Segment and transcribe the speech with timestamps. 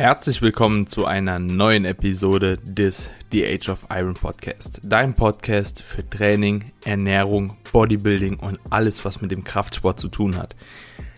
[0.00, 4.80] Herzlich willkommen zu einer neuen Episode des The Age of Iron Podcast.
[4.82, 10.56] Dein Podcast für Training, Ernährung, Bodybuilding und alles, was mit dem Kraftsport zu tun hat.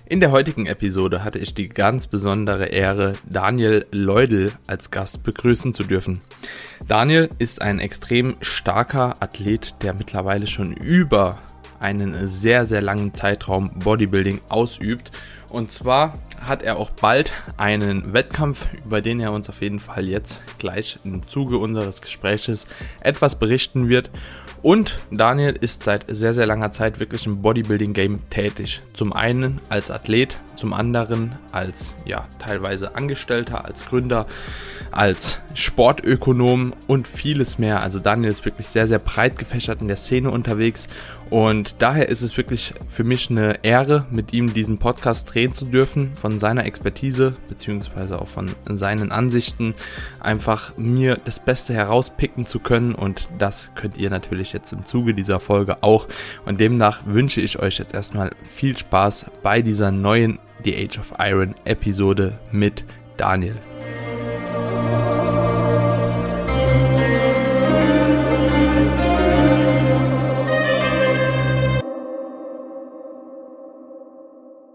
[0.07, 5.73] In der heutigen Episode hatte ich die ganz besondere Ehre, Daniel Leudel als Gast begrüßen
[5.75, 6.21] zu dürfen.
[6.89, 11.39] Daniel ist ein extrem starker Athlet, der mittlerweile schon über
[11.83, 15.11] einen sehr, sehr langen Zeitraum Bodybuilding ausübt.
[15.49, 20.09] Und zwar hat er auch bald einen Wettkampf, über den er uns auf jeden Fall
[20.09, 22.67] jetzt gleich im Zuge unseres Gespräches
[23.01, 24.11] etwas berichten wird.
[24.63, 28.81] Und Daniel ist seit sehr, sehr langer Zeit wirklich im Bodybuilding-Game tätig.
[28.93, 34.27] Zum einen als Athlet, zum anderen als ja, teilweise Angestellter, als Gründer,
[34.93, 37.83] als Sportökonom und vieles mehr.
[37.83, 40.89] Also Daniel ist wirklich sehr, sehr breit gefächert in der Szene unterwegs
[41.33, 45.65] und daher ist es wirklich für mich eine Ehre, mit ihm diesen Podcast drehen zu
[45.65, 49.75] dürfen, von seiner Expertise beziehungsweise auch von seinen Ansichten
[50.21, 55.15] einfach mir das Beste herauspicken zu können und das könnt ihr natürlich jetzt im Zuge
[55.15, 56.07] dieser Folge auch
[56.45, 61.15] und demnach wünsche ich euch jetzt erstmal viel Spaß bei dieser neuen The Age of
[61.19, 62.85] Iron Episode mit
[63.17, 63.57] Daniel.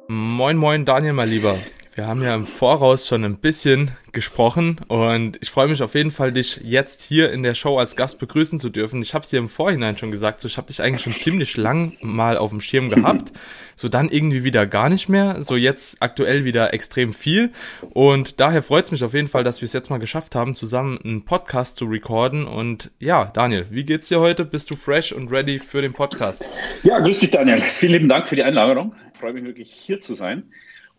[0.09, 1.58] Moin, moin, Daniel, mal lieber.
[1.98, 6.12] Wir haben ja im Voraus schon ein bisschen gesprochen und ich freue mich auf jeden
[6.12, 9.02] Fall, dich jetzt hier in der Show als Gast begrüßen zu dürfen.
[9.02, 11.58] Ich habe es dir im Vorhinein schon gesagt, so, ich habe dich eigentlich schon ziemlich
[11.58, 13.31] lang mal auf dem Schirm gehabt,
[13.75, 17.52] so dann irgendwie wieder gar nicht mehr, so jetzt aktuell wieder extrem viel
[17.90, 20.56] und daher freut es mich auf jeden Fall, dass wir es jetzt mal geschafft haben,
[20.56, 24.45] zusammen einen Podcast zu recorden und ja, Daniel, wie geht's dir heute?
[24.45, 26.48] Bist du fresh und ready für den Podcast?
[26.84, 27.58] Ja, grüß dich Daniel.
[27.58, 28.94] Vielen lieben Dank für die Einladung.
[29.12, 30.44] Ich freue mich wirklich hier zu sein.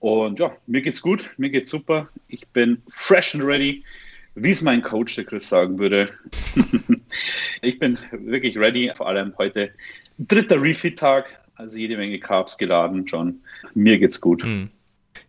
[0.01, 2.09] Und ja, mir geht's gut, mir geht's super.
[2.29, 3.83] Ich bin fresh and ready,
[4.35, 6.11] wie es mein Coach, der Chris, sagen würde.
[7.63, 9.71] ich bin wirklich ready, vor allem heute
[10.19, 13.41] dritter Refit-Tag, also jede Menge Carbs geladen schon.
[13.75, 14.43] Mir geht's gut.
[14.43, 14.71] Hm.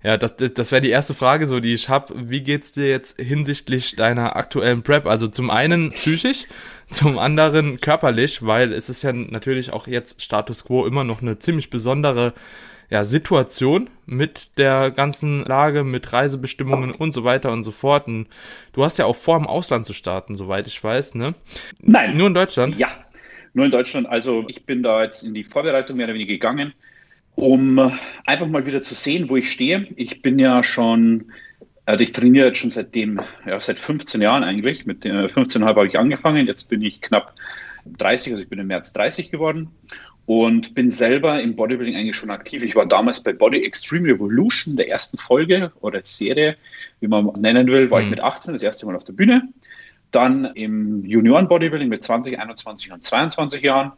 [0.03, 2.29] Ja, das, das, das wäre die erste Frage, so die ich habe.
[2.29, 5.07] Wie geht's dir jetzt hinsichtlich deiner aktuellen Prep?
[5.07, 6.45] Also zum einen psychisch,
[6.89, 11.39] zum anderen körperlich, weil es ist ja natürlich auch jetzt Status quo immer noch eine
[11.39, 12.33] ziemlich besondere
[12.89, 18.07] ja, Situation mit der ganzen Lage, mit Reisebestimmungen und so weiter und so fort.
[18.07, 18.27] Und
[18.73, 21.35] du hast ja auch vor, im Ausland zu starten, soweit ich weiß, ne?
[21.81, 22.17] Nein.
[22.17, 22.77] Nur in Deutschland?
[22.77, 22.89] Ja,
[23.53, 24.07] nur in Deutschland.
[24.07, 26.73] Also ich bin da jetzt in die Vorbereitung mehr oder weniger gegangen,
[27.35, 27.91] um
[28.25, 29.87] einfach mal wieder zu sehen, wo ich stehe.
[29.95, 31.31] Ich bin ja schon,
[31.85, 34.87] also ich trainiere jetzt schon seitdem, ja, seit 15 Jahren eigentlich.
[34.87, 36.47] Mit 15,5 habe ich angefangen.
[36.47, 37.35] Jetzt bin ich knapp
[37.85, 39.69] 30, also ich bin im März 30 geworden
[40.29, 42.63] und bin selber im Bodybuilding eigentlich schon aktiv.
[42.63, 46.55] Ich war damals bei Body Extreme Revolution, der ersten Folge oder Serie,
[46.99, 48.03] wie man nennen will, war mhm.
[48.03, 49.49] ich mit 18 das erste Mal auf der Bühne.
[50.11, 53.93] Dann im Junioren Bodybuilding mit 20, 21 und 22 Jahren.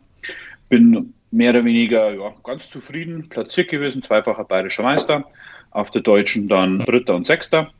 [0.69, 5.25] Bin mehr oder weniger ja, ganz zufrieden, platziert gewesen, zweifacher bayerischer Meister.
[5.71, 7.71] Auf der Deutschen dann Dritter und Sechster.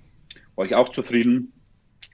[0.57, 1.53] War ich auch zufrieden.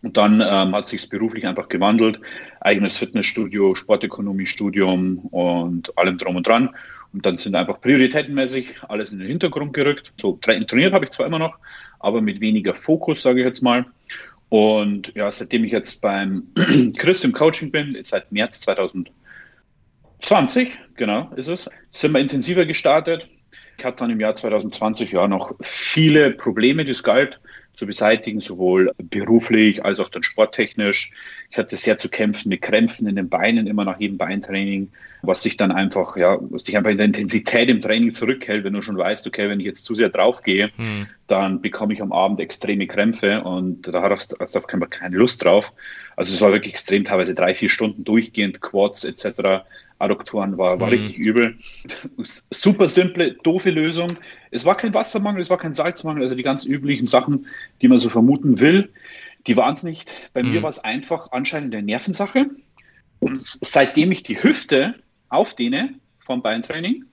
[0.04, 2.20] Und dann ähm, hat sich beruflich einfach gewandelt.
[2.62, 6.70] Eigenes Fitnessstudio, Sportökonomiestudium und allem drum und dran.
[7.14, 10.14] Und dann sind einfach prioritätenmäßig alles in den Hintergrund gerückt.
[10.18, 11.58] So trainiert habe ich zwar immer noch,
[12.00, 13.86] aber mit weniger Fokus, sage ich jetzt mal.
[14.50, 16.44] Und ja, seitdem ich jetzt beim
[16.98, 23.28] Chris im Coaching bin, seit März 2020, genau ist es, sind wir intensiver gestartet.
[23.78, 27.40] Ich hatte dann im Jahr 2020 ja noch viele Probleme, die es galt
[27.78, 31.12] zu beseitigen, sowohl beruflich als auch dann sporttechnisch.
[31.52, 34.90] Ich hatte sehr zu kämpfen mit Krämpfen in den Beinen, immer nach jedem Beintraining,
[35.22, 38.74] was sich dann einfach, ja, was dich einfach in der Intensität im Training zurückhält, wenn
[38.74, 41.06] du schon weißt, okay, wenn ich jetzt zu sehr draufgehe, hm.
[41.28, 45.72] dann bekomme ich am Abend extreme Krämpfe und da hast du einfach keine Lust drauf.
[46.16, 49.66] Also es war wirklich extrem, teilweise drei, vier Stunden durchgehend, Quads etc.
[50.00, 50.94] Adduktoren war, war mhm.
[50.94, 51.58] richtig übel.
[52.52, 54.08] Super simple, doofe Lösung.
[54.52, 57.48] Es war kein Wassermangel, es war kein Salzmangel, also die ganz üblichen Sachen,
[57.82, 58.90] die man so vermuten will,
[59.48, 60.12] die waren es nicht.
[60.34, 60.52] Bei mhm.
[60.52, 62.48] mir war es einfach anscheinend eine Nervensache.
[63.20, 64.96] Und seitdem ich die Hüfte
[65.30, 67.06] aufdehne vom Beintraining,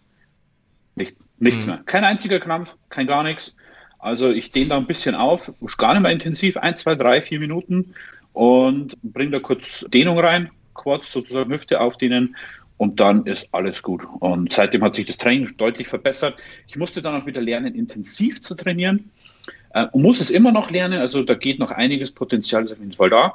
[0.97, 1.73] nicht, nichts mhm.
[1.73, 1.83] mehr.
[1.87, 3.57] Kein einziger Krampf, kein gar nichts.
[3.99, 7.41] Also ich dehne da ein bisschen auf, gar nicht mehr intensiv, ein, zwei, drei, vier
[7.41, 7.95] Minuten
[8.35, 12.37] und bringe da kurz Dehnung rein, Quads sozusagen Hüfte aufdehnen
[12.77, 14.03] und dann ist alles gut.
[14.21, 16.37] Und seitdem hat sich das Training deutlich verbessert.
[16.67, 19.11] Ich musste dann auch wieder lernen, intensiv zu trainieren.
[19.71, 21.01] Äh, und muss es immer noch lernen.
[21.01, 23.35] Also da geht noch einiges Potenzial, ist auf jeden Fall da.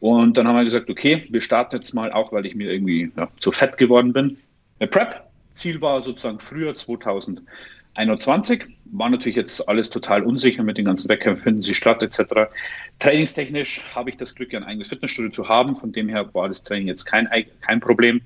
[0.00, 3.10] Und dann haben wir gesagt, okay, wir starten jetzt mal, auch weil ich mir irgendwie
[3.16, 4.38] ja, zu fett geworden bin.
[4.78, 5.22] Eine Prep.
[5.52, 7.44] Ziel war sozusagen früher 2023
[7.94, 8.64] 21.
[8.92, 12.50] War natürlich jetzt alles total unsicher mit den ganzen Wettkämpfen, finden sie statt etc.
[12.98, 15.76] Trainingstechnisch habe ich das Glück, ein eigenes Fitnessstudio zu haben.
[15.76, 17.28] Von dem her war das Training jetzt kein,
[17.60, 18.20] kein Problem.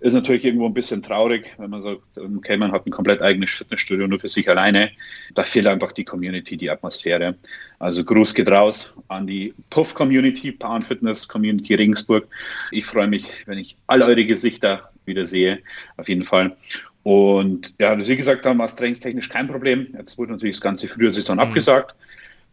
[0.00, 3.50] Ist natürlich irgendwo ein bisschen traurig, wenn man sagt, okay, man hat ein komplett eigenes
[3.50, 4.90] Fitnessstudio nur für sich alleine.
[5.34, 7.36] Da fehlt einfach die Community, die Atmosphäre.
[7.78, 12.26] Also Gruß geht raus an die Puff-Community, Power Fitness Community Regensburg.
[12.70, 15.60] Ich freue mich, wenn ich alle eure Gesichter wieder sehe,
[15.96, 16.54] auf jeden Fall.
[17.02, 19.88] Und ja, wie gesagt haben, war es trainingstechnisch kein Problem.
[19.96, 21.42] Jetzt wurde natürlich das ganze frühe Saison mhm.
[21.42, 21.94] abgesagt.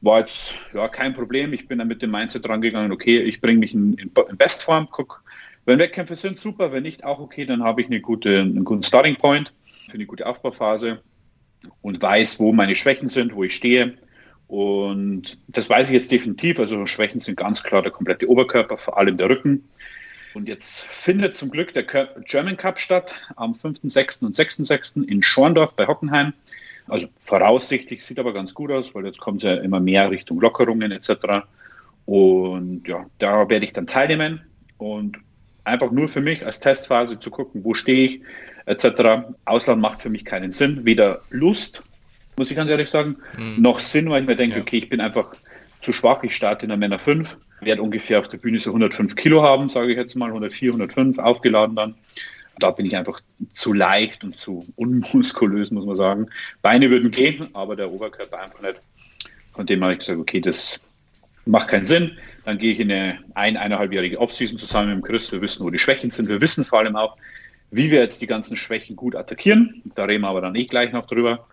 [0.01, 1.53] War jetzt ja kein Problem.
[1.53, 5.23] Ich bin dann mit dem Mindset rangegangen, okay, ich bringe mich in, in Bestform, guck,
[5.66, 6.72] wenn Wettkämpfe sind, super.
[6.72, 7.46] Wenn nicht, auch okay.
[7.46, 9.54] Dann habe ich eine gute, einen guten Starting Point
[9.88, 11.02] für eine gute Aufbauphase
[11.81, 13.94] und weiß, wo meine Schwächen sind, wo ich stehe.
[14.48, 16.60] Und das weiß ich jetzt definitiv.
[16.60, 19.69] Also Schwächen sind ganz klar der komplette Oberkörper, vor allem der Rücken.
[20.34, 25.04] Und jetzt findet zum Glück der German Cup statt am 5., und 6.6.
[25.04, 26.34] in Schorndorf bei Hockenheim.
[26.88, 30.40] Also voraussichtlich sieht aber ganz gut aus, weil jetzt kommt es ja immer mehr Richtung
[30.40, 31.46] Lockerungen etc.
[32.06, 34.42] Und ja, da werde ich dann teilnehmen.
[34.78, 35.18] Und
[35.63, 38.22] einfach nur für mich als Testphase zu gucken, wo stehe ich,
[38.66, 39.25] etc.
[39.46, 40.86] Ausland macht für mich keinen Sinn.
[40.86, 41.84] Weder Lust,
[42.38, 43.62] muss ich ganz ehrlich sagen, mhm.
[43.62, 44.62] noch Sinn, weil ich mir denke, ja.
[44.62, 45.36] okay, ich bin einfach
[45.81, 49.16] zu schwach, ich starte in der Männer 5, werde ungefähr auf der Bühne so 105
[49.16, 51.96] Kilo haben, sage ich jetzt mal, 104, 105 aufgeladen dann.
[52.60, 53.22] Da bin ich einfach
[53.54, 56.28] zu leicht und zu unmuskulös, muss man sagen.
[56.62, 58.75] Beine würden gehen, aber der Oberkörper einfach nicht.
[59.54, 60.81] Von dem habe ich gesagt, okay, das
[61.46, 62.18] macht keinen Sinn.
[62.45, 65.31] Dann gehe ich in eine ein, eineinhalbjährige Offseason zusammen mit dem Chris.
[65.31, 66.27] Wir wissen, wo die Schwächen sind.
[66.27, 67.17] Wir wissen vor allem auch,
[67.71, 69.81] wie wir jetzt die ganzen Schwächen gut attackieren.
[69.95, 71.47] Da reden wir aber dann eh gleich noch drüber.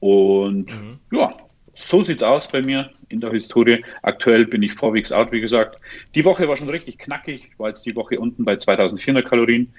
[0.00, 0.98] Und mhm.
[1.12, 1.32] ja,
[1.74, 3.84] so sieht es aus bei mir in der Historie.
[4.02, 5.78] Aktuell bin ich vorwegs out, wie gesagt.
[6.14, 7.48] Die Woche war schon richtig knackig.
[7.52, 9.72] Ich war jetzt die Woche unten bei 2400 Kalorien.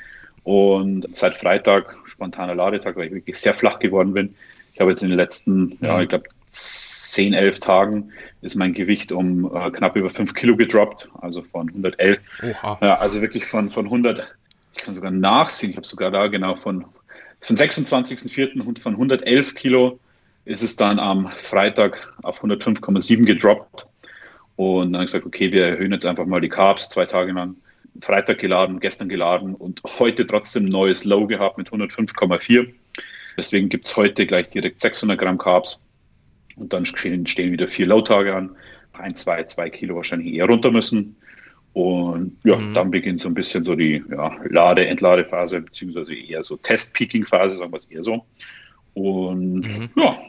[0.44, 4.36] Und seit Freitag, spontaner Ladetag, weil ich wirklich sehr flach geworden bin.
[4.74, 5.78] Ich habe jetzt in den letzten, mhm.
[5.82, 8.12] ja, ich glaube, 10, 11 Tagen
[8.42, 12.20] ist mein Gewicht um äh, knapp über 5 Kilo gedroppt, also von 111.
[12.42, 12.78] Oha.
[12.82, 14.24] Ja, also wirklich von, von 100,
[14.76, 16.86] ich kann sogar nachsehen, ich habe sogar da genau von,
[17.42, 18.62] von 26.04.
[18.62, 20.00] und von 111 Kilo
[20.46, 23.88] ist es dann am Freitag auf 105,7 gedroppt.
[24.56, 27.32] Und dann habe ich gesagt, okay, wir erhöhen jetzt einfach mal die Carbs zwei Tage
[27.32, 27.56] lang.
[28.02, 32.68] Freitag geladen, gestern geladen und heute trotzdem ein neues Low gehabt mit 105,4.
[33.38, 35.80] Deswegen gibt es heute gleich direkt 600 Gramm Carbs.
[36.56, 38.56] Und dann stehen, stehen wieder vier Low-Tage an.
[38.94, 41.16] Ein, zwei, zwei Kilo wahrscheinlich eher runter müssen.
[41.74, 42.76] Und ja, mhm.
[42.76, 47.72] dann beginnt so ein bisschen so die ja, Lade-, Entladephase, beziehungsweise eher so Test-Peaking-Phase, sagen
[47.72, 48.26] wir es eher so.
[48.94, 49.90] Und mhm.
[49.96, 50.20] ja,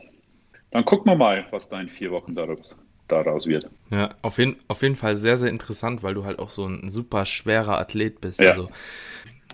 [0.70, 2.78] dann gucken wir mal, was da in vier Wochen daraus,
[3.08, 3.68] daraus wird.
[3.90, 6.88] Ja, auf jeden, auf jeden Fall sehr, sehr interessant, weil du halt auch so ein
[6.88, 8.40] super schwerer Athlet bist.
[8.40, 8.52] Ja.
[8.52, 8.70] Also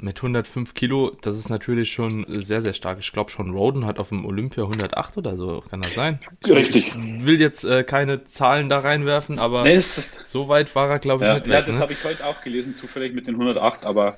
[0.02, 2.98] mit 105 Kilo, das ist natürlich schon sehr, sehr stark.
[3.00, 6.18] Ich glaube schon, Roden hat auf dem Olympia 108 oder so, kann das sein?
[6.44, 6.94] Ich, Richtig.
[6.94, 11.24] Ich will jetzt äh, keine Zahlen da reinwerfen, aber nee, so weit war er, glaube
[11.24, 11.52] ich, ja, nicht weg.
[11.52, 11.80] Ja, das ne?
[11.80, 14.16] habe ich heute auch gelesen, zufällig mit den 108, aber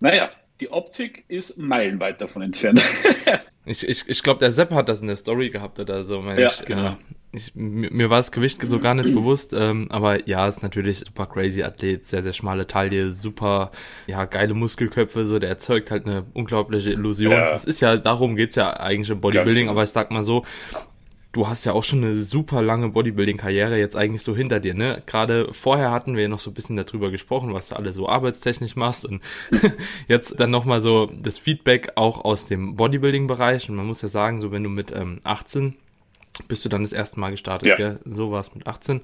[0.00, 0.30] naja,
[0.60, 2.82] die Optik ist meilenweit davon entfernt.
[3.68, 6.20] ich ich, ich glaube, der Sepp hat das in der Story gehabt oder so.
[6.22, 6.88] Ja, ich, genau.
[6.90, 6.96] Äh,
[7.32, 11.26] ich, mir war das Gewicht so gar nicht bewusst, ähm, aber ja, ist natürlich super
[11.26, 13.70] crazy Athlet, sehr, sehr schmale Taille, super,
[14.06, 17.32] ja, geile Muskelköpfe, so, der erzeugt halt eine unglaubliche Illusion.
[17.32, 17.52] Ja.
[17.52, 19.72] Es ist ja, darum geht's ja eigentlich im Bodybuilding, genau.
[19.72, 20.44] aber ich sag mal so,
[21.32, 25.02] du hast ja auch schon eine super lange Bodybuilding-Karriere jetzt eigentlich so hinter dir, ne?
[25.06, 28.08] Gerade vorher hatten wir ja noch so ein bisschen darüber gesprochen, was du alle so
[28.08, 29.22] arbeitstechnisch machst und
[30.08, 34.40] jetzt dann nochmal so das Feedback auch aus dem Bodybuilding-Bereich und man muss ja sagen,
[34.40, 35.76] so wenn du mit ähm, 18
[36.46, 37.76] bist du dann das erste Mal gestartet, ja.
[37.76, 38.00] gell?
[38.04, 39.00] So war es mit 18.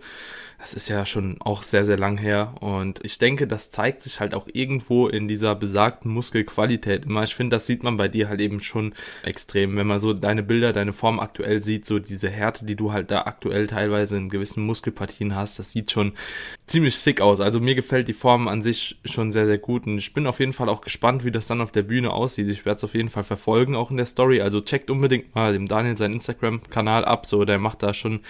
[0.58, 2.54] Das ist ja schon auch sehr, sehr lang her.
[2.60, 7.22] Und ich denke, das zeigt sich halt auch irgendwo in dieser besagten Muskelqualität immer.
[7.22, 9.76] Ich finde, das sieht man bei dir halt eben schon extrem.
[9.76, 13.10] Wenn man so deine Bilder, deine Form aktuell sieht, so diese Härte, die du halt
[13.10, 16.12] da aktuell teilweise in gewissen Muskelpartien hast, das sieht schon
[16.66, 17.40] ziemlich sick aus.
[17.40, 19.86] Also mir gefällt die Form an sich schon sehr, sehr gut.
[19.86, 22.48] Und ich bin auf jeden Fall auch gespannt, wie das dann auf der Bühne aussieht.
[22.48, 24.40] Ich werde es auf jeden Fall verfolgen, auch in der Story.
[24.40, 27.26] Also checkt unbedingt mal dem Daniel seinen Instagram-Kanal ab.
[27.26, 28.20] So, der macht da schon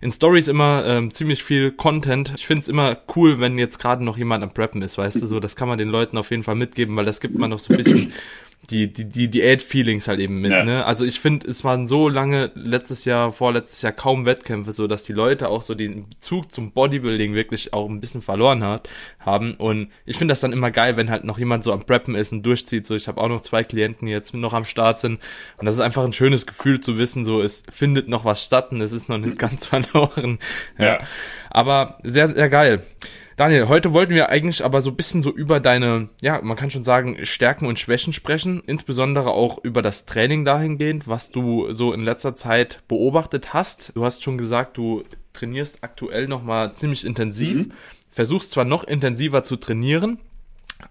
[0.00, 2.32] in Stories immer ähm, ziemlich viel Content.
[2.36, 5.26] Ich finde es immer cool, wenn jetzt gerade noch jemand am Preppen ist, weißt du,
[5.26, 7.58] so, das kann man den Leuten auf jeden Fall mitgeben, weil das gibt man noch
[7.58, 8.12] so ein bisschen
[8.70, 10.64] die, die, die Diät-Feelings halt eben mit, ja.
[10.64, 10.84] ne?
[10.84, 15.02] Also ich finde, es waren so lange letztes Jahr, vorletztes Jahr kaum Wettkämpfe, so dass
[15.02, 19.54] die Leute auch so den Bezug zum Bodybuilding wirklich auch ein bisschen verloren hat, haben.
[19.54, 22.32] Und ich finde das dann immer geil, wenn halt noch jemand so am Preppen ist
[22.32, 22.86] und durchzieht.
[22.86, 25.20] So, ich habe auch noch zwei Klienten, die jetzt noch am Start sind.
[25.58, 28.72] Und das ist einfach ein schönes Gefühl zu wissen, so es findet noch was statt
[28.72, 30.38] und es ist noch nicht ganz verloren.
[30.78, 30.86] Ja.
[30.86, 31.00] ja.
[31.50, 32.82] Aber sehr, sehr geil.
[33.36, 36.70] Daniel, heute wollten wir eigentlich aber so ein bisschen so über deine, ja, man kann
[36.70, 41.92] schon sagen, Stärken und Schwächen sprechen, insbesondere auch über das Training dahingehend, was du so
[41.92, 43.90] in letzter Zeit beobachtet hast.
[43.96, 47.72] Du hast schon gesagt, du trainierst aktuell nochmal ziemlich intensiv, mhm.
[48.08, 50.20] versuchst zwar noch intensiver zu trainieren,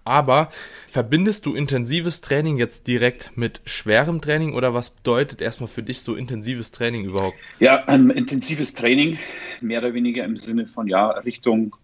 [0.04, 0.50] aber
[0.86, 6.00] verbindest du intensives Training jetzt direkt mit schwerem Training oder was bedeutet erstmal für dich
[6.00, 7.38] so intensives Training überhaupt?
[7.58, 9.16] Ja, ähm, intensives Training,
[9.62, 11.74] mehr oder weniger im Sinne von ja, Richtung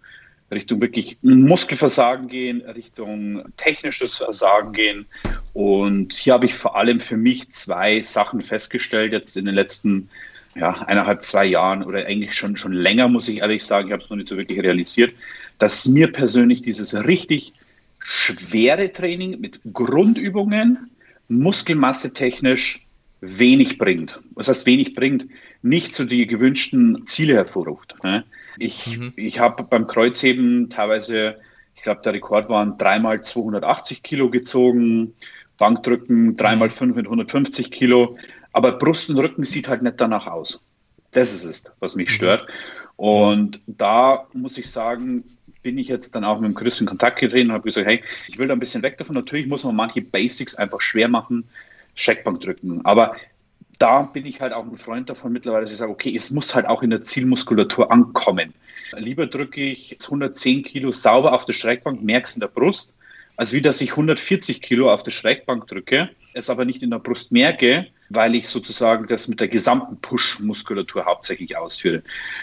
[0.50, 5.06] Richtung wirklich Muskelversagen gehen, Richtung technisches Versagen gehen.
[5.52, 10.08] Und hier habe ich vor allem für mich zwei Sachen festgestellt, jetzt in den letzten
[10.56, 14.02] ja, eineinhalb, zwei Jahren oder eigentlich schon, schon länger, muss ich ehrlich sagen, ich habe
[14.02, 15.12] es noch nicht so wirklich realisiert,
[15.58, 17.52] dass mir persönlich dieses richtig
[18.00, 20.90] schwere Training mit Grundübungen,
[21.28, 22.84] Muskelmasse technisch
[23.20, 24.18] wenig bringt.
[24.34, 25.26] Was heißt wenig bringt?
[25.62, 27.94] Nicht so die gewünschten Ziele hervorruft.
[28.02, 28.24] Ne?
[28.60, 29.12] Ich, mhm.
[29.16, 31.36] ich habe beim Kreuzheben teilweise,
[31.74, 35.14] ich glaube, der Rekord waren dreimal 280 Kilo gezogen,
[35.58, 38.18] Bankdrücken dreimal 5 mit 150 Kilo,
[38.52, 40.60] aber Brust und Rücken sieht halt nicht danach aus.
[41.12, 42.12] Das ist es, was mich mhm.
[42.12, 42.46] stört.
[42.96, 45.24] Und da muss ich sagen,
[45.62, 48.02] bin ich jetzt dann auch mit dem Chris in Kontakt getreten und habe gesagt, hey,
[48.28, 49.14] ich will da ein bisschen weg davon.
[49.14, 51.44] Natürlich muss man manche Basics einfach schwer machen,
[51.94, 52.84] Schreckbank drücken.
[52.84, 53.16] Aber
[53.80, 56.54] da bin ich halt auch ein Freund davon mittlerweile, dass ich sage, okay, es muss
[56.54, 58.52] halt auch in der Zielmuskulatur ankommen.
[58.96, 62.94] Lieber drücke ich 110 Kilo sauber auf der Streckbank, merkst in der Brust,
[63.36, 66.98] als wie dass ich 140 Kilo auf der Streckbank drücke, es aber nicht in der
[66.98, 72.02] Brust merke, weil ich sozusagen das mit der gesamten Push-Muskulatur hauptsächlich ausführe.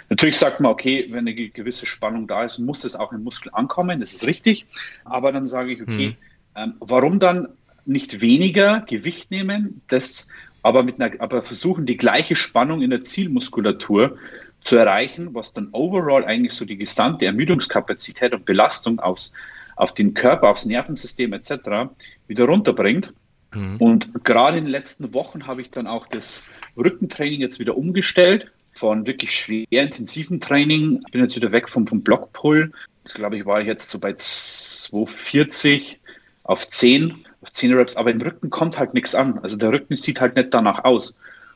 [0.09, 3.51] Natürlich sagt man, okay, wenn eine gewisse Spannung da ist, muss es auch im Muskel
[3.53, 4.65] ankommen, das ist richtig.
[5.05, 6.15] Aber dann sage ich, okay, hm.
[6.55, 7.49] ähm, warum dann
[7.85, 10.27] nicht weniger Gewicht nehmen, das
[10.67, 14.17] aber, mit einer, aber versuchen, die gleiche Spannung in der Zielmuskulatur
[14.65, 19.31] zu erreichen, was dann overall eigentlich so die gesamte Ermüdungskapazität und Belastung aufs,
[19.77, 21.89] auf den Körper, aufs Nervensystem etc.
[22.27, 23.13] wieder runterbringt.
[23.53, 23.77] Mhm.
[23.77, 26.43] Und gerade in den letzten Wochen habe ich dann auch das
[26.75, 31.01] Rückentraining jetzt wieder umgestellt von wirklich schwer intensiven Training.
[31.05, 32.73] Ich bin jetzt wieder weg vom, vom Blockpull.
[33.05, 35.97] Ich glaube, ich war jetzt so bei 240
[36.43, 39.39] auf 10 auf 10 Reps, aber im Rücken kommt halt nichts an.
[39.39, 41.15] Also der Rücken sieht halt nicht danach aus.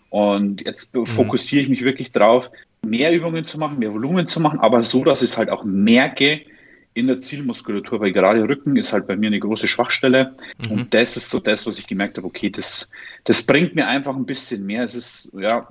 [0.10, 1.06] Und jetzt mhm.
[1.06, 2.50] fokussiere ich mich wirklich darauf,
[2.84, 5.64] mehr Übungen zu machen, mehr Volumen zu machen, aber so, dass ich es halt auch
[5.64, 6.42] merke
[6.94, 10.36] in der Zielmuskulatur, weil gerade Rücken ist halt bei mir eine große Schwachstelle.
[10.62, 10.72] Mhm.
[10.72, 12.90] Und das ist so das, was ich gemerkt habe, okay, das,
[13.24, 14.84] das bringt mir einfach ein bisschen mehr.
[14.84, 15.70] Es ist, ja,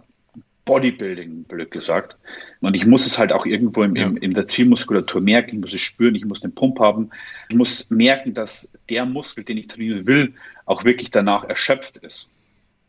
[0.71, 2.17] Bodybuilding, blöd gesagt.
[2.61, 4.05] Und ich muss es halt auch irgendwo im, ja.
[4.07, 7.11] im, in der Zielmuskulatur merken, ich muss es spüren, ich muss den Pump haben.
[7.49, 10.33] Ich muss merken, dass der Muskel, den ich trainieren will,
[10.67, 12.29] auch wirklich danach erschöpft ist.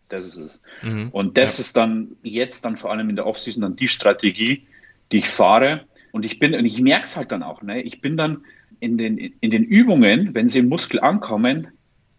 [0.09, 0.61] Das ist es.
[0.83, 1.09] Mhm.
[1.09, 1.61] Und das ja.
[1.61, 4.67] ist dann jetzt dann vor allem in der Offseason dann die Strategie,
[5.11, 5.81] die ich fahre.
[6.11, 7.81] Und ich bin, und ich merke es halt dann auch, ne?
[7.81, 8.43] ich bin dann
[8.79, 11.69] in den, in den Übungen, wenn sie im Muskel ankommen,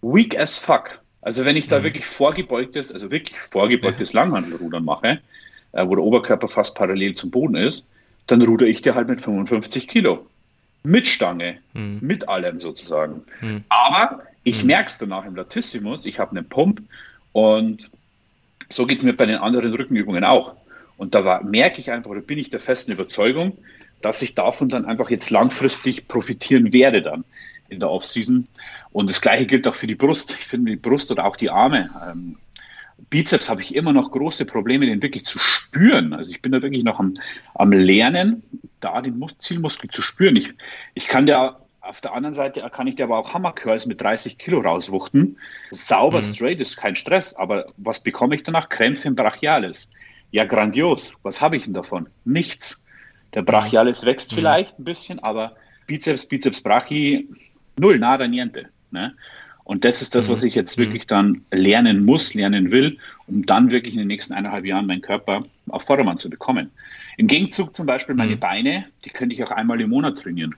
[0.00, 1.00] weak as fuck.
[1.20, 1.84] Also wenn ich da mhm.
[1.84, 5.20] wirklich vorgebeugtes, also wirklich vorgebeugtes Langhandelrudern mache,
[5.72, 7.86] äh, wo der Oberkörper fast parallel zum Boden ist,
[8.26, 10.26] dann ruder ich dir halt mit 55 Kilo.
[10.84, 11.98] Mit Stange, mhm.
[12.00, 13.22] mit allem sozusagen.
[13.40, 13.64] Mhm.
[13.68, 14.68] Aber ich mhm.
[14.68, 16.82] merke es danach im Latissimus, ich habe einen Pump
[17.32, 17.90] und
[18.68, 20.54] so geht es mir bei den anderen Rückenübungen auch.
[20.96, 23.56] Und da war, merke ich einfach, oder bin ich der festen Überzeugung,
[24.00, 27.24] dass ich davon dann einfach jetzt langfristig profitieren werde dann
[27.68, 28.46] in der Offseason.
[28.92, 30.32] Und das gleiche gilt auch für die Brust.
[30.32, 31.90] Ich finde die Brust oder auch die Arme.
[32.10, 32.36] Ähm,
[33.12, 36.14] Bizeps habe ich immer noch große Probleme, den wirklich zu spüren.
[36.14, 37.12] Also ich bin da wirklich noch am,
[37.54, 38.42] am Lernen,
[38.80, 40.34] da den Mus Zielmuskel zu spüren.
[40.34, 40.50] Ich,
[40.94, 44.38] ich kann der auf der anderen Seite kann ich dir aber auch Hammercurls mit 30
[44.38, 45.36] Kilo rauswuchten.
[45.72, 46.22] Sauber mhm.
[46.22, 48.70] straight ist kein Stress, aber was bekomme ich danach?
[48.70, 49.90] Krämpfe im Brachialis.
[50.30, 51.12] Ja, grandios.
[51.22, 52.08] Was habe ich denn davon?
[52.24, 52.82] Nichts.
[53.34, 54.36] Der Brachialis wächst mhm.
[54.36, 55.54] vielleicht ein bisschen, aber
[55.86, 57.28] Bizeps, Bizeps, Brachi,
[57.76, 58.68] null, nada, niente.
[58.90, 59.14] Ne?
[59.64, 60.48] Und das ist das, was mhm.
[60.48, 64.64] ich jetzt wirklich dann lernen muss, lernen will, um dann wirklich in den nächsten eineinhalb
[64.64, 66.70] Jahren meinen Körper auf Vordermann zu bekommen.
[67.16, 68.40] Im Gegenzug zum Beispiel meine mhm.
[68.40, 70.54] Beine, die könnte ich auch einmal im Monat trainieren.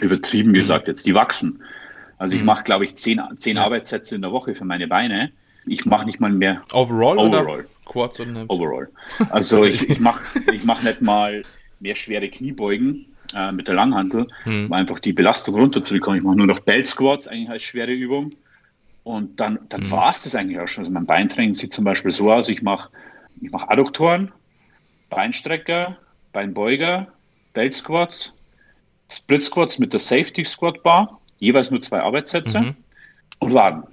[0.00, 0.54] Übertrieben mhm.
[0.54, 1.62] gesagt jetzt, die wachsen.
[2.18, 5.32] Also ich mache, glaube ich, zehn, zehn Arbeitssätze in der Woche für meine Beine.
[5.66, 7.46] Ich mache nicht mal mehr Overall, Overall.
[7.46, 8.88] oder Quads und Overall.
[9.30, 11.44] Also ich, ich mache ich mach nicht mal
[11.80, 14.66] mehr schwere Kniebeugen, äh, mit der Langhantel, hm.
[14.66, 16.18] um einfach die Belastung runterzubekommen.
[16.18, 18.32] Ich mache nur noch Belt Squats eigentlich als schwere Übung.
[19.02, 19.90] Und dann, dann hm.
[19.90, 20.82] war es das eigentlich auch schon.
[20.82, 22.88] Also mein Beintraining sieht zum Beispiel so aus, ich mache
[23.40, 24.32] ich mach Adduktoren,
[25.10, 25.96] Beinstrecker,
[26.32, 27.08] Beinbeuger,
[27.52, 28.32] Belt Squats,
[29.10, 32.76] Split Squats mit der Safety Squat Bar, jeweils nur zwei Arbeitssätze mhm.
[33.40, 33.84] und Waden.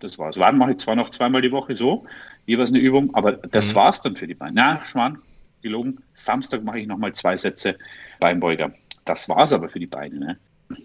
[0.00, 0.36] Das war's.
[0.38, 2.04] Waden mache ich zwar noch zweimal die Woche so,
[2.46, 3.76] jeweils eine Übung, aber das mhm.
[3.76, 4.52] war's dann für die Beine.
[4.54, 5.18] Na, Schwan,
[5.62, 6.02] gelogen.
[6.14, 7.78] Samstag mache ich nochmal zwei Sätze
[8.20, 8.72] Beinbeuger.
[9.06, 10.18] Das war es aber für die beiden.
[10.18, 10.38] Ne?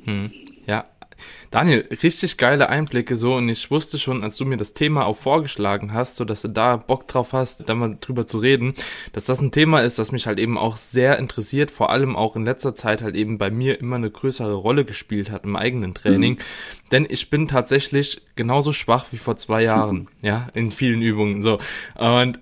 [0.06, 0.32] Hm.
[0.66, 0.86] Ja,
[1.50, 5.18] Daniel, richtig geile Einblicke so und ich wusste schon, als du mir das Thema auch
[5.18, 8.74] vorgeschlagen hast, so dass du da Bock drauf hast, da mal drüber zu reden,
[9.13, 12.36] dass das ein Thema ist, das mich halt eben auch sehr interessiert, vor allem auch
[12.36, 15.94] in letzter Zeit halt eben bei mir immer eine größere Rolle gespielt hat im eigenen
[15.94, 16.90] Training, mhm.
[16.92, 20.08] denn ich bin tatsächlich genauso schwach wie vor zwei Jahren, mhm.
[20.22, 21.60] ja, in vielen Übungen so
[21.98, 22.40] und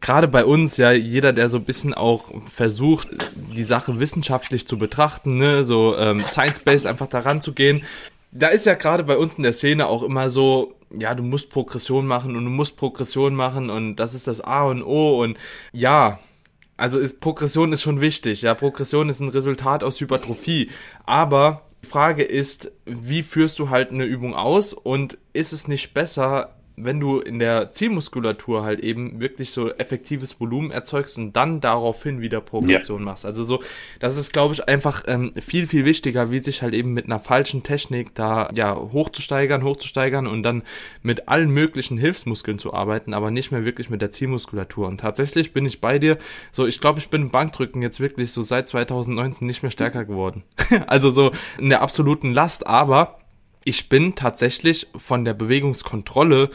[0.00, 3.08] gerade bei uns, ja, jeder, der so ein bisschen auch versucht,
[3.56, 7.82] die Sache wissenschaftlich zu betrachten, ne, so ähm, Science-Based einfach daran zu gehen,
[8.30, 11.50] da ist ja gerade bei uns in der Szene auch immer so, ja, du musst
[11.50, 15.38] Progression machen und du musst Progression machen und das ist das A und O und
[15.72, 16.18] ja,
[16.76, 20.70] also ist, Progression ist schon wichtig, ja, Progression ist ein Resultat aus Hypertrophie,
[21.04, 25.94] aber die Frage ist, wie führst du halt eine Übung aus und ist es nicht
[25.94, 31.60] besser, wenn du in der Zielmuskulatur halt eben wirklich so effektives Volumen erzeugst und dann
[31.60, 33.04] daraufhin wieder Progression ja.
[33.04, 33.26] machst.
[33.26, 33.62] Also so,
[34.00, 37.18] das ist, glaube ich, einfach ähm, viel, viel wichtiger, wie sich halt eben mit einer
[37.18, 40.62] falschen Technik da ja hochzusteigern, hochzusteigern und dann
[41.02, 44.86] mit allen möglichen Hilfsmuskeln zu arbeiten, aber nicht mehr wirklich mit der Zielmuskulatur.
[44.86, 46.18] Und tatsächlich bin ich bei dir,
[46.52, 50.04] so ich glaube, ich bin im Bankdrücken jetzt wirklich so seit 2019 nicht mehr stärker
[50.04, 50.44] geworden.
[50.86, 53.18] also so in der absoluten Last, aber
[53.64, 56.50] ich bin tatsächlich von der Bewegungskontrolle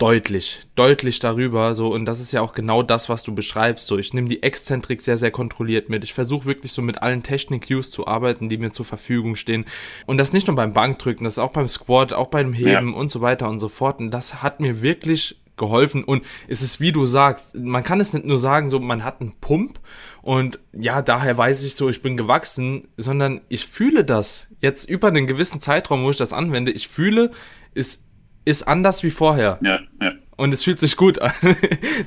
[0.00, 3.98] deutlich, deutlich darüber, so, und das ist ja auch genau das, was du beschreibst, so,
[3.98, 7.90] ich nehme die Exzentrik sehr, sehr kontrolliert mit, ich versuche wirklich so mit allen Technik-Cues
[7.90, 9.66] zu arbeiten, die mir zur Verfügung stehen,
[10.06, 12.96] und das nicht nur beim Bankdrücken, das auch beim Squat, auch beim Heben ja.
[12.96, 16.80] und so weiter und so fort, und das hat mir wirklich geholfen und es ist
[16.80, 19.78] wie du sagst, man kann es nicht nur sagen, so man hat einen Pump
[20.22, 25.08] und ja, daher weiß ich so, ich bin gewachsen, sondern ich fühle das jetzt über
[25.08, 26.72] einen gewissen Zeitraum, wo ich das anwende.
[26.72, 27.30] Ich fühle,
[27.74, 28.02] es
[28.44, 29.58] ist anders wie vorher.
[29.62, 31.32] Ja, ja und es fühlt sich gut an.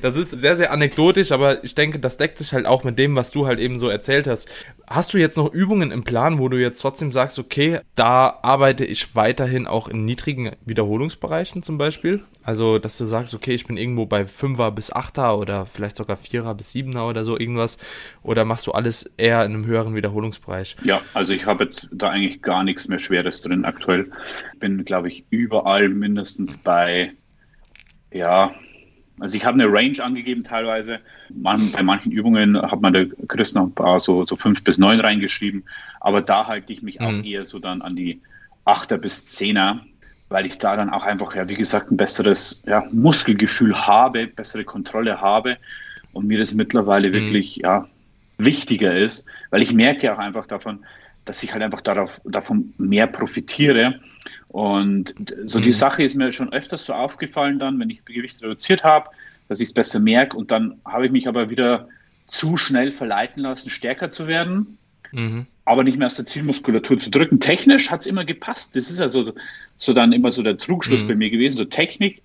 [0.02, 3.14] Das ist sehr, sehr anekdotisch, aber ich denke, das deckt sich halt auch mit dem,
[3.14, 4.48] was du halt eben so erzählt hast.
[4.88, 8.84] Hast du jetzt noch Übungen im Plan, wo du jetzt trotzdem sagst, okay, da arbeite
[8.84, 12.22] ich weiterhin auch in niedrigen Wiederholungsbereichen zum Beispiel?
[12.42, 16.16] Also, dass du sagst, okay, ich bin irgendwo bei 5er bis 8er oder vielleicht sogar
[16.16, 17.78] 4er bis 7er oder so irgendwas.
[18.22, 20.76] Oder machst du alles eher in einem höheren Wiederholungsbereich?
[20.84, 24.10] Ja, also ich habe jetzt da eigentlich gar nichts mehr Schweres drin aktuell.
[24.58, 27.12] Bin, glaube ich, überall mindestens bei
[28.14, 28.54] ja,
[29.20, 31.00] also ich habe eine Range angegeben teilweise.
[31.30, 34.78] Man, bei manchen Übungen hat man der Chris noch ein paar so, so fünf bis
[34.78, 35.64] neun reingeschrieben.
[36.00, 37.06] Aber da halte ich mich mhm.
[37.06, 38.20] auch eher so dann an die
[38.64, 39.84] Achter bis Zehner,
[40.30, 44.64] weil ich da dann auch einfach, ja, wie gesagt, ein besseres ja, Muskelgefühl habe, bessere
[44.64, 45.58] Kontrolle habe
[46.12, 47.12] und mir das mittlerweile mhm.
[47.12, 47.86] wirklich ja,
[48.38, 50.84] wichtiger ist, weil ich merke auch einfach davon,
[51.24, 54.00] dass ich halt einfach darauf, davon mehr profitiere.
[54.54, 55.72] Und so die mhm.
[55.72, 59.10] Sache ist mir schon öfters so aufgefallen dann, wenn ich Gewicht reduziert habe,
[59.48, 61.88] dass ich es besser merke und dann habe ich mich aber wieder
[62.28, 64.78] zu schnell verleiten lassen, stärker zu werden,
[65.10, 65.46] mhm.
[65.64, 67.40] aber nicht mehr aus der Zielmuskulatur zu drücken.
[67.40, 68.76] Technisch hat es immer gepasst.
[68.76, 69.32] Das ist also
[69.76, 71.08] so dann immer so der Trugschluss mhm.
[71.08, 71.56] bei mir gewesen.
[71.56, 72.22] So Technik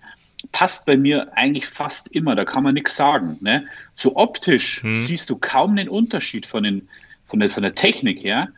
[0.51, 3.37] passt bei mir eigentlich fast immer, da kann man nichts sagen.
[3.41, 3.65] Ne?
[3.95, 4.95] So optisch mhm.
[4.95, 6.87] siehst du kaum den Unterschied von, den,
[7.25, 8.49] von, der, von der Technik her.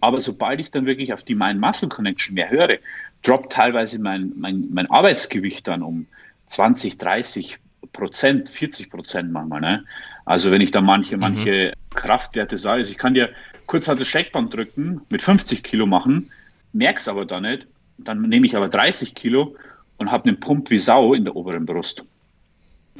[0.00, 2.78] Aber sobald ich dann wirklich auf die Mind-Muscle-Connection mehr höre,
[3.22, 6.06] droppt teilweise mein, mein, mein Arbeitsgewicht dann um
[6.48, 7.58] 20, 30
[7.92, 9.60] Prozent, 40 Prozent manchmal.
[9.60, 9.84] Ne?
[10.24, 11.20] Also wenn ich da manche, mhm.
[11.20, 13.30] manche Kraftwerte sage, also ich kann dir
[13.66, 16.30] kurz halt das Shakeband drücken, mit 50 Kilo machen,
[16.72, 17.66] merke es aber da nicht,
[17.98, 19.56] dann nehme ich aber 30 Kilo
[19.96, 22.04] und habe einen Pump wie Sau in der oberen Brust.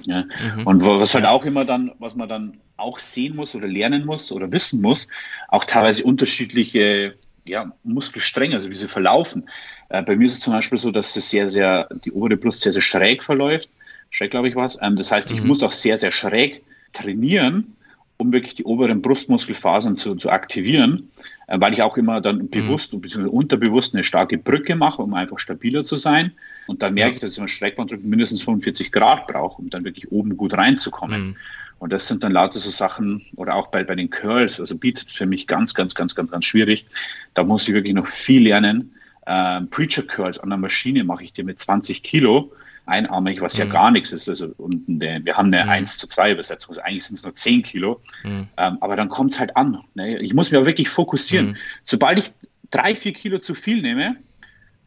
[0.04, 0.24] Ja?
[0.56, 0.66] Mhm.
[0.66, 4.30] Und was halt auch immer dann, was man dann auch sehen muss oder lernen muss
[4.30, 5.06] oder wissen muss,
[5.48, 9.48] auch teilweise unterschiedliche ja, Muskelstränge, also wie sie verlaufen.
[9.88, 12.60] Äh, bei mir ist es zum Beispiel so, dass es sehr, sehr, die obere Brust
[12.60, 13.70] sehr, sehr schräg verläuft.
[14.10, 14.78] Schräg, glaube ich, was.
[14.82, 15.48] Ähm, das heißt, ich mhm.
[15.48, 17.75] muss auch sehr, sehr schräg trainieren,
[18.18, 21.10] um wirklich die oberen Brustmuskelfasern zu, zu aktivieren,
[21.48, 22.50] äh, weil ich auch immer dann mhm.
[22.50, 23.00] bewusst mhm.
[23.00, 23.28] bzw.
[23.28, 26.32] unterbewusst eine starke Brücke mache, um einfach stabiler zu sein.
[26.66, 27.14] Und dann merke ja.
[27.16, 31.28] ich, dass ich im Streckbanddrücken mindestens 45 Grad brauche, um dann wirklich oben gut reinzukommen.
[31.28, 31.36] Mhm.
[31.78, 35.10] Und das sind dann lauter so Sachen, oder auch bei, bei den Curls, also bietet
[35.10, 36.86] für mich ganz, ganz, ganz, ganz, ganz schwierig.
[37.34, 38.94] Da muss ich wirklich noch viel lernen.
[39.26, 42.52] Ähm, Preacher Curls an der Maschine mache ich dir mit 20 Kilo
[42.86, 43.64] einarmig, was mhm.
[43.64, 44.28] ja gar nichts ist.
[44.28, 45.70] Also und wir haben eine mhm.
[45.70, 48.00] 1 zu 2 Übersetzung, also eigentlich sind es nur 10 Kilo.
[48.24, 48.48] Mhm.
[48.56, 49.78] Ähm, aber dann kommt es halt an.
[49.94, 50.18] Ne?
[50.18, 51.48] Ich muss mich auch wirklich fokussieren.
[51.48, 51.56] Mhm.
[51.84, 52.32] Sobald ich
[52.70, 54.16] drei, vier Kilo zu viel nehme,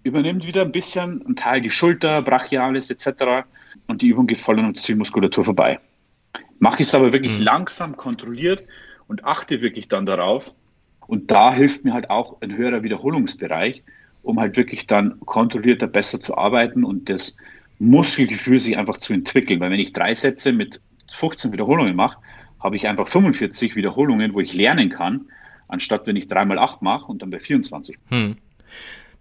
[0.03, 3.45] übernimmt wieder ein bisschen ein Teil die Schulter, Brachialis etc.
[3.87, 5.79] Und die Übung geht voll an der Zielmuskulatur vorbei.
[6.59, 7.43] Mache ich es aber wirklich mhm.
[7.43, 8.63] langsam, kontrolliert
[9.07, 10.53] und achte wirklich dann darauf.
[11.07, 13.83] Und da hilft mir halt auch ein höherer Wiederholungsbereich,
[14.21, 17.35] um halt wirklich dann kontrollierter besser zu arbeiten und das
[17.79, 19.59] Muskelgefühl sich einfach zu entwickeln.
[19.59, 22.17] Weil wenn ich drei Sätze mit 15 Wiederholungen mache,
[22.59, 25.27] habe ich einfach 45 Wiederholungen, wo ich lernen kann,
[25.67, 27.97] anstatt wenn ich dreimal acht mache und dann bei 24.
[28.09, 28.37] Hm.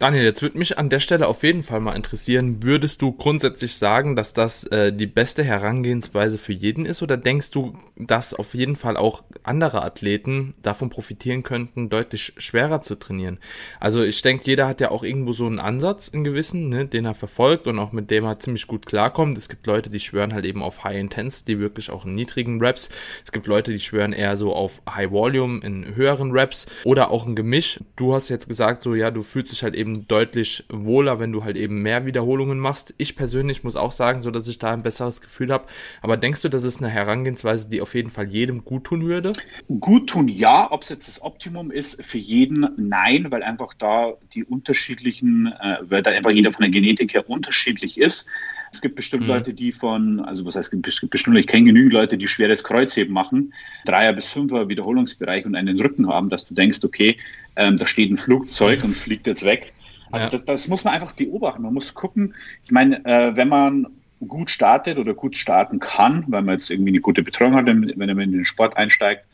[0.00, 3.74] Daniel, jetzt würde mich an der Stelle auf jeden Fall mal interessieren, würdest du grundsätzlich
[3.74, 8.54] sagen, dass das äh, die beste Herangehensweise für jeden ist oder denkst du, dass auf
[8.54, 13.40] jeden Fall auch andere Athleten davon profitieren könnten, deutlich schwerer zu trainieren?
[13.80, 17.04] Also ich denke, jeder hat ja auch irgendwo so einen Ansatz in gewissen, ne, den
[17.04, 19.36] er verfolgt und auch mit dem er ziemlich gut klarkommt.
[19.36, 22.64] Es gibt Leute, die schwören halt eben auf High Intense, die wirklich auch in niedrigen
[22.64, 22.88] Raps.
[23.24, 27.26] Es gibt Leute, die schwören eher so auf High Volume in höheren Raps oder auch
[27.26, 27.80] ein Gemisch.
[27.96, 31.32] Du hast jetzt gesagt, so ja, du fühlst dich halt eben eben deutlich wohler, wenn
[31.32, 32.94] du halt eben mehr Wiederholungen machst.
[32.98, 35.66] Ich persönlich muss auch sagen, so dass ich da ein besseres Gefühl habe.
[36.02, 39.32] Aber denkst du, das ist eine Herangehensweise, die auf jeden Fall jedem gut tun würde?
[39.80, 40.70] Gut tun, ja.
[40.70, 45.78] Ob es jetzt das Optimum ist für jeden, nein, weil einfach da die unterschiedlichen, äh,
[45.82, 48.28] weil da einfach jeder von der Genetik her unterschiedlich ist.
[48.70, 49.28] Es gibt bestimmt mhm.
[49.28, 52.62] Leute, die von, also was heißt, es gibt bestimmt, ich kenne genügend Leute, die schweres
[52.62, 53.54] Kreuzheben machen,
[53.86, 57.16] Dreier bis Fünfer Wiederholungsbereich und einen Rücken haben, dass du denkst, okay,
[57.56, 59.72] ähm, da steht ein Flugzeug und fliegt jetzt weg.
[60.10, 60.30] Also ja.
[60.30, 61.62] das, das, muss man einfach beobachten.
[61.62, 63.86] Man muss gucken, ich meine, äh, wenn man
[64.26, 67.94] gut startet oder gut starten kann, weil man jetzt irgendwie eine gute Betreuung hat, wenn
[67.96, 69.24] man in den Sport einsteigt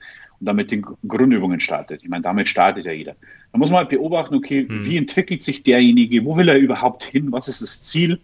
[0.40, 2.02] und damit den Grundübungen startet.
[2.02, 3.16] Ich meine, damit startet ja jeder.
[3.52, 4.84] Da muss man halt beobachten, okay, hm.
[4.84, 8.20] wie entwickelt sich derjenige, wo will er überhaupt hin, was ist das Ziel?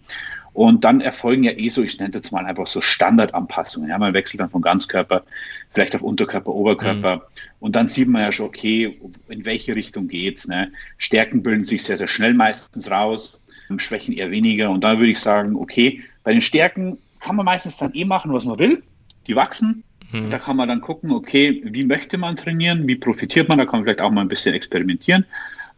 [0.53, 3.89] Und dann erfolgen ja eh so, ich nenne es jetzt mal einfach so Standardanpassungen.
[3.89, 5.23] Ja, man wechselt dann von Ganzkörper,
[5.71, 7.17] vielleicht auf Unterkörper, Oberkörper.
[7.17, 7.23] Mhm.
[7.61, 10.49] Und dann sieht man ja schon, okay, in welche Richtung geht's.
[10.49, 10.73] Ne?
[10.99, 13.41] Stärken bilden sich sehr, sehr schnell meistens raus,
[13.77, 14.71] Schwächen eher weniger.
[14.71, 18.33] Und dann würde ich sagen, okay, bei den Stärken kann man meistens dann eh machen,
[18.33, 18.83] was man will.
[19.27, 19.85] Die wachsen.
[20.11, 20.31] Mhm.
[20.31, 23.81] Da kann man dann gucken, okay, wie möchte man trainieren, wie profitiert man, da kann
[23.81, 25.25] man vielleicht auch mal ein bisschen experimentieren.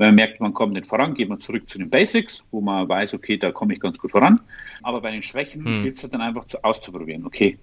[0.02, 2.88] Wenn man merkt, man kommt nicht voran, geht man zurück zu den Basics, wo man
[2.88, 4.40] weiß, okay, da komme ich ganz gut voran.
[4.82, 5.84] Aber bei den Schwächen hm.
[5.84, 7.24] gilt es halt dann einfach zu, auszuprobieren.
[7.24, 7.56] Okay,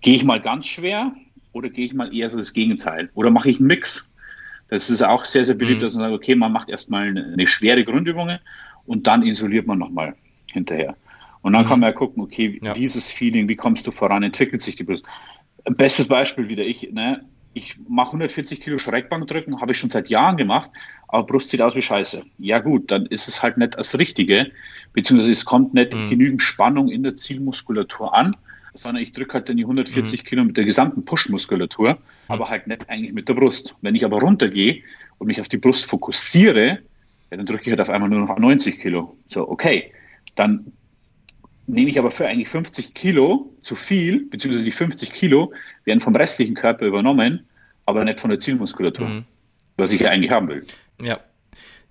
[0.00, 1.10] gehe ich mal ganz schwer
[1.52, 3.10] oder gehe ich mal eher so das Gegenteil?
[3.14, 4.08] Oder mache ich einen Mix?
[4.68, 5.86] Das ist auch sehr, sehr beliebt, hm.
[5.86, 8.38] dass man sagt, okay, man macht erstmal eine, eine schwere Grundübung
[8.86, 10.14] und dann isoliert man nochmal
[10.46, 10.94] hinterher.
[11.42, 11.68] Und dann mhm.
[11.68, 12.72] kann man ja gucken, okay, ja.
[12.72, 15.04] dieses Feeling, wie kommst du voran, entwickelt sich die Brust.
[15.64, 17.24] Bestes Beispiel wieder ich, ne?
[17.52, 20.70] Ich mache 140 Kilo Schreckbank drücken, habe ich schon seit Jahren gemacht,
[21.08, 22.22] aber Brust sieht aus wie Scheiße.
[22.38, 24.50] Ja gut, dann ist es halt nicht das Richtige,
[24.92, 26.08] beziehungsweise es kommt nicht mhm.
[26.08, 28.30] genügend Spannung in der Zielmuskulatur an,
[28.74, 30.26] sondern ich drücke halt dann die 140 mhm.
[30.26, 31.98] Kilo mit der gesamten Push-Muskulatur, mhm.
[32.28, 33.74] aber halt nicht eigentlich mit der Brust.
[33.82, 34.82] Wenn ich aber runtergehe
[35.18, 36.78] und mich auf die Brust fokussiere,
[37.30, 39.16] ja, dann drücke ich halt auf einmal nur noch 90 Kilo.
[39.28, 39.92] So, okay,
[40.36, 40.72] dann
[41.72, 45.52] nehme ich aber für eigentlich 50 Kilo zu viel, beziehungsweise die 50 Kilo
[45.84, 47.46] werden vom restlichen Körper übernommen,
[47.86, 49.24] aber nicht von der Zielmuskulatur, mhm.
[49.76, 50.64] was ich ja eigentlich haben will.
[51.02, 51.20] Ja,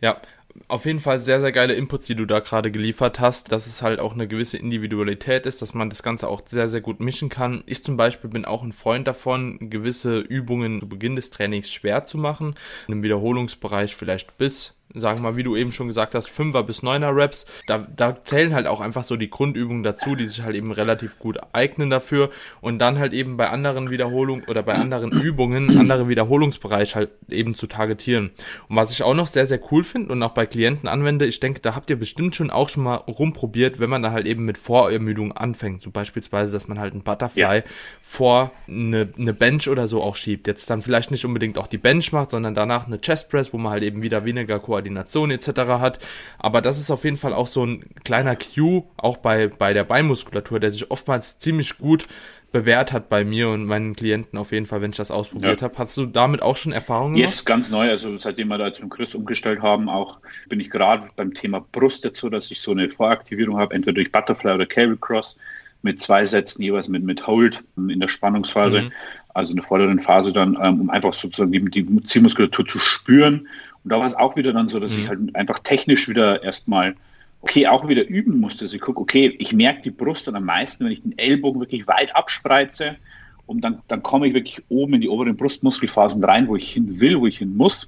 [0.01, 0.21] ja.
[0.67, 3.81] Auf jeden Fall sehr, sehr geile Inputs, die du da gerade geliefert hast, dass es
[3.81, 7.29] halt auch eine gewisse Individualität ist, dass man das Ganze auch sehr, sehr gut mischen
[7.29, 7.63] kann.
[7.65, 12.03] Ich zum Beispiel bin auch ein Freund davon, gewisse Übungen zu Beginn des Trainings schwer
[12.03, 12.55] zu machen,
[12.87, 16.81] im Wiederholungsbereich vielleicht bis sagen wir mal, wie du eben schon gesagt hast, 5er bis
[16.81, 17.45] 9er Raps.
[17.67, 21.19] Da, da zählen halt auch einfach so die Grundübungen dazu, die sich halt eben relativ
[21.19, 22.31] gut eignen dafür.
[22.59, 27.53] Und dann halt eben bei anderen Wiederholungen oder bei anderen Übungen, andere Wiederholungsbereich halt eben
[27.53, 28.31] zu targetieren.
[28.67, 31.39] Und was ich auch noch sehr, sehr cool finde und auch bei Klienten anwende, ich
[31.39, 34.45] denke, da habt ihr bestimmt schon auch schon mal rumprobiert, wenn man da halt eben
[34.45, 35.83] mit Vorermüdung anfängt.
[35.83, 37.63] So beispielsweise, dass man halt ein Butterfly ja.
[38.01, 40.47] vor eine, eine Bench oder so auch schiebt.
[40.47, 43.57] Jetzt dann vielleicht nicht unbedingt auch die Bench macht, sondern danach eine Chest Press, wo
[43.59, 45.49] man halt eben wieder weniger Koordination Koordination etc.
[45.79, 45.99] hat.
[46.37, 49.83] Aber das ist auf jeden Fall auch so ein kleiner Cue, auch bei, bei der
[49.83, 52.05] Beinmuskulatur, der sich oftmals ziemlich gut
[52.51, 55.65] bewährt hat bei mir und meinen Klienten auf jeden Fall, wenn ich das ausprobiert ja.
[55.65, 55.77] habe.
[55.77, 57.29] Hast du damit auch schon Erfahrungen gemacht?
[57.29, 61.09] Jetzt ganz neu, also seitdem wir da mit Chris umgestellt haben, auch bin ich gerade
[61.15, 64.65] beim Thema Brust jetzt so, dass ich so eine Voraktivierung habe, entweder durch Butterfly oder
[64.65, 65.35] Cable Cross
[65.83, 68.91] mit zwei Sätzen jeweils mit, mit Hold in der Spannungsphase, mhm.
[69.35, 73.47] also in der vorderen Phase dann, ähm, um einfach sozusagen die, die Zielmuskulatur zu spüren
[73.83, 75.03] und da war es auch wieder dann so, dass mhm.
[75.03, 76.95] ich halt einfach technisch wieder erstmal,
[77.41, 78.65] okay, auch wieder üben musste.
[78.65, 81.61] Also ich gucke, okay, ich merke die Brust dann am meisten, wenn ich den Ellbogen
[81.61, 82.97] wirklich weit abspreize.
[83.45, 86.99] Und dann, dann komme ich wirklich oben in die oberen Brustmuskelphasen rein, wo ich hin
[86.99, 87.87] will, wo ich hin muss.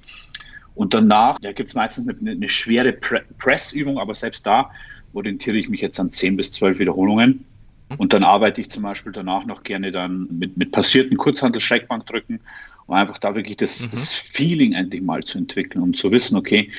[0.74, 4.70] Und danach ja, gibt es meistens eine, eine schwere Pre Pressübung, aber selbst da
[5.12, 7.44] orientiere ich mich jetzt an 10 bis 12 Wiederholungen.
[7.92, 7.96] Mhm.
[7.98, 12.40] Und dann arbeite ich zum Beispiel danach noch gerne dann mit, mit passierten Kurzhandel-Schreckbankdrücken
[12.86, 13.90] um einfach da wirklich das, mhm.
[13.92, 16.70] das Feeling endlich mal zu entwickeln und zu wissen, okay,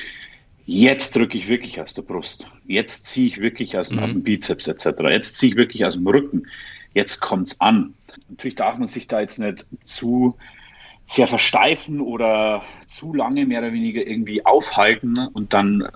[0.66, 4.00] jetzt drücke ich wirklich aus der Brust, jetzt ziehe ich wirklich aus, mhm.
[4.00, 6.46] aus dem Bizeps etc., jetzt ziehe ich wirklich aus dem Rücken,
[6.94, 7.94] jetzt kommt es an.
[8.28, 10.36] Natürlich darf man sich da jetzt nicht zu
[11.06, 15.86] sehr versteifen oder zu lange mehr oder weniger irgendwie aufhalten und dann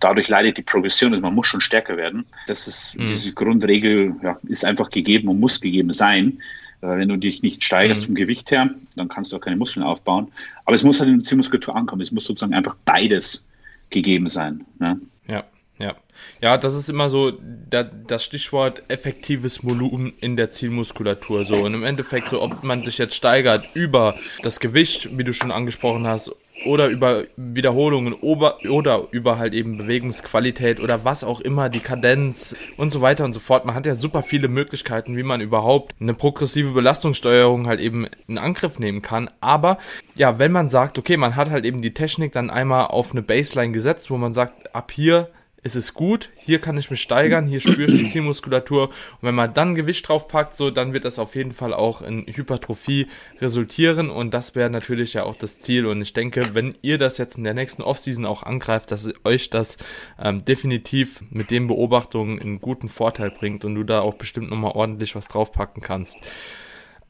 [0.00, 1.12] dadurch leidet die Progression.
[1.12, 2.26] Also man muss schon stärker werden.
[2.48, 3.08] Das ist mhm.
[3.08, 6.40] diese Grundregel ja, ist einfach gegeben und muss gegeben sein.
[6.80, 8.06] wenn du dich nicht steigerst mhm.
[8.06, 10.32] vom Gewicht her, dann kannst du auch keine Muskeln aufbauen.
[10.64, 12.02] Aber es muss halt in die Zielmuskulatur ankommen.
[12.02, 13.46] Es muss sozusagen einfach beides
[13.90, 14.64] gegeben sein.
[14.78, 15.00] Ne?
[15.28, 15.44] Ja.
[15.78, 15.94] Ja,
[16.40, 17.32] ja, das ist immer so
[17.68, 21.44] das Stichwort effektives Volumen in der Zielmuskulatur.
[21.44, 25.34] So und im Endeffekt so, ob man sich jetzt steigert über das Gewicht, wie du
[25.34, 26.34] schon angesprochen hast,
[26.64, 32.56] oder über Wiederholungen oder, oder über halt eben Bewegungsqualität oder was auch immer, die Kadenz
[32.76, 33.66] und so weiter und so fort.
[33.66, 38.38] Man hat ja super viele Möglichkeiten, wie man überhaupt eine progressive Belastungssteuerung halt eben in
[38.38, 39.30] Angriff nehmen kann.
[39.40, 39.78] Aber
[40.14, 43.22] ja, wenn man sagt, okay, man hat halt eben die Technik dann einmal auf eine
[43.22, 45.28] Baseline gesetzt, wo man sagt, ab hier
[45.66, 48.88] es ist gut, hier kann ich mich steigern, hier spüre ich die Zielmuskulatur.
[48.88, 52.02] Und wenn man dann Gewicht drauf packt, so, dann wird das auf jeden Fall auch
[52.02, 53.08] in Hypertrophie
[53.40, 54.08] resultieren.
[54.08, 55.86] Und das wäre natürlich ja auch das Ziel.
[55.86, 59.50] Und ich denke, wenn ihr das jetzt in der nächsten Offseason auch angreift, dass euch
[59.50, 59.76] das
[60.22, 64.72] ähm, definitiv mit den Beobachtungen einen guten Vorteil bringt und du da auch bestimmt nochmal
[64.72, 66.18] ordentlich was draufpacken kannst.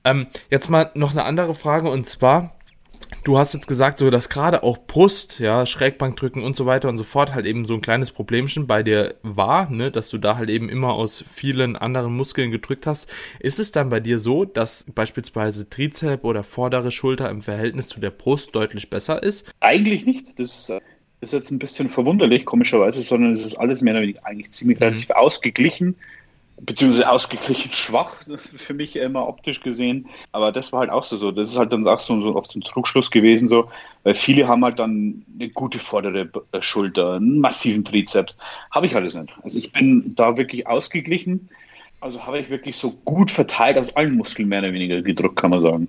[0.03, 1.91] Ähm, jetzt mal noch eine andere Frage.
[1.91, 2.56] Und zwar,
[3.25, 6.99] du hast jetzt gesagt, so dass gerade auch Brust, ja, Schrägbankdrücken und so weiter und
[6.99, 10.37] so fort halt eben so ein kleines Problemchen bei dir war, ne, dass du da
[10.37, 13.11] halt eben immer aus vielen anderen Muskeln gedrückt hast.
[13.41, 18.01] Ist es dann bei dir so, dass beispielsweise Trizep oder vordere Schulter im Verhältnis zu
[18.01, 19.53] der Brust deutlich besser ist?
[19.61, 20.39] Eigentlich nicht.
[20.39, 20.73] Das
[21.21, 24.79] ist jetzt ein bisschen verwunderlich, komischerweise, sondern es ist alles mehr oder weniger eigentlich ziemlich
[24.79, 24.85] mhm.
[24.85, 25.97] relativ ausgeglichen
[26.61, 28.15] beziehungsweise ausgeglichen schwach
[28.57, 30.09] für mich immer optisch gesehen.
[30.33, 31.31] Aber das war halt auch so.
[31.31, 33.69] Das ist halt dann auch so, so oft so ein Trugschluss gewesen, so,
[34.03, 38.37] weil viele haben halt dann eine gute vordere äh, Schulter, einen massiven Trizeps.
[38.71, 39.33] Habe ich alles nicht.
[39.43, 41.49] Also ich bin da wirklich ausgeglichen.
[42.01, 45.51] Also habe ich wirklich so gut verteilt aus allen Muskeln mehr oder weniger gedrückt, kann
[45.51, 45.89] man sagen.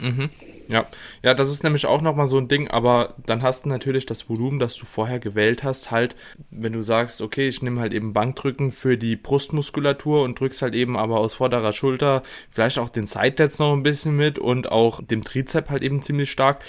[0.00, 0.30] Mhm.
[0.68, 0.86] Ja,
[1.22, 4.28] ja, das ist nämlich auch nochmal so ein Ding, aber dann hast du natürlich das
[4.28, 6.16] Volumen, das du vorher gewählt hast, halt,
[6.50, 10.74] wenn du sagst, okay, ich nehme halt eben Bankdrücken für die Brustmuskulatur und drückst halt
[10.74, 15.02] eben aber aus vorderer Schulter vielleicht auch den Sidelets noch ein bisschen mit und auch
[15.02, 16.64] dem Trizep halt eben ziemlich stark,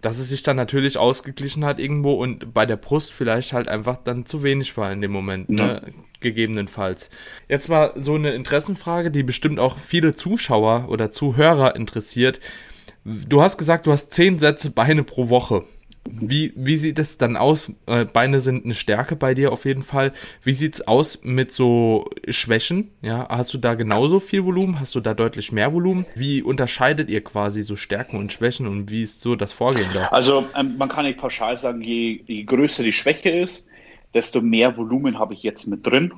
[0.00, 3.96] dass es sich dann natürlich ausgeglichen hat irgendwo und bei der Brust vielleicht halt einfach
[3.96, 5.58] dann zu wenig war in dem Moment, ne?
[5.58, 5.66] ja.
[5.66, 5.92] ne?
[6.20, 7.10] gegebenenfalls.
[7.48, 12.40] Jetzt mal so eine Interessenfrage, die bestimmt auch viele Zuschauer oder Zuhörer interessiert.
[13.04, 15.64] Du hast gesagt, du hast zehn Sätze Beine pro Woche.
[16.10, 17.70] Wie, wie sieht es dann aus?
[17.86, 20.12] Äh, Beine sind eine Stärke bei dir auf jeden Fall.
[20.42, 22.90] Wie sieht es aus mit so Schwächen?
[23.02, 24.80] Ja, hast du da genauso viel Volumen?
[24.80, 26.06] Hast du da deutlich mehr Volumen?
[26.14, 30.06] Wie unterscheidet ihr quasi so Stärken und Schwächen und wie ist so das Vorgehen da?
[30.06, 33.66] Also ähm, man kann nicht pauschal sagen, je, je größer die Schwäche ist,
[34.14, 36.12] desto mehr Volumen habe ich jetzt mit drin.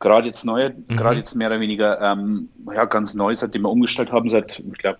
[0.00, 0.96] Gerade jetzt neu, mhm.
[0.96, 4.78] gerade jetzt mehr oder weniger ähm, ja, ganz neu, seitdem wir umgestellt haben, seit, ich
[4.78, 4.98] glaube,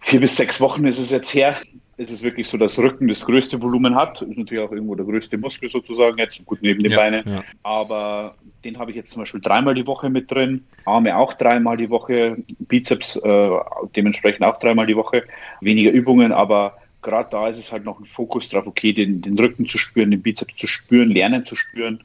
[0.00, 1.56] vier bis sechs Wochen ist es jetzt her.
[2.00, 4.22] Es ist wirklich so, dass Rücken das größte Volumen hat.
[4.22, 7.28] Ist natürlich auch irgendwo der größte Muskel sozusagen jetzt, gut neben den ja, Beinen.
[7.28, 7.44] Ja.
[7.64, 10.64] Aber den habe ich jetzt zum Beispiel dreimal die Woche mit drin.
[10.84, 12.36] Arme auch dreimal die Woche.
[12.60, 13.50] Bizeps äh,
[13.96, 15.24] dementsprechend auch dreimal die Woche.
[15.60, 19.38] Weniger Übungen, aber gerade da ist es halt noch ein Fokus drauf, okay, den, den
[19.38, 22.00] Rücken zu spüren, den Bizeps zu spüren, lernen zu spüren,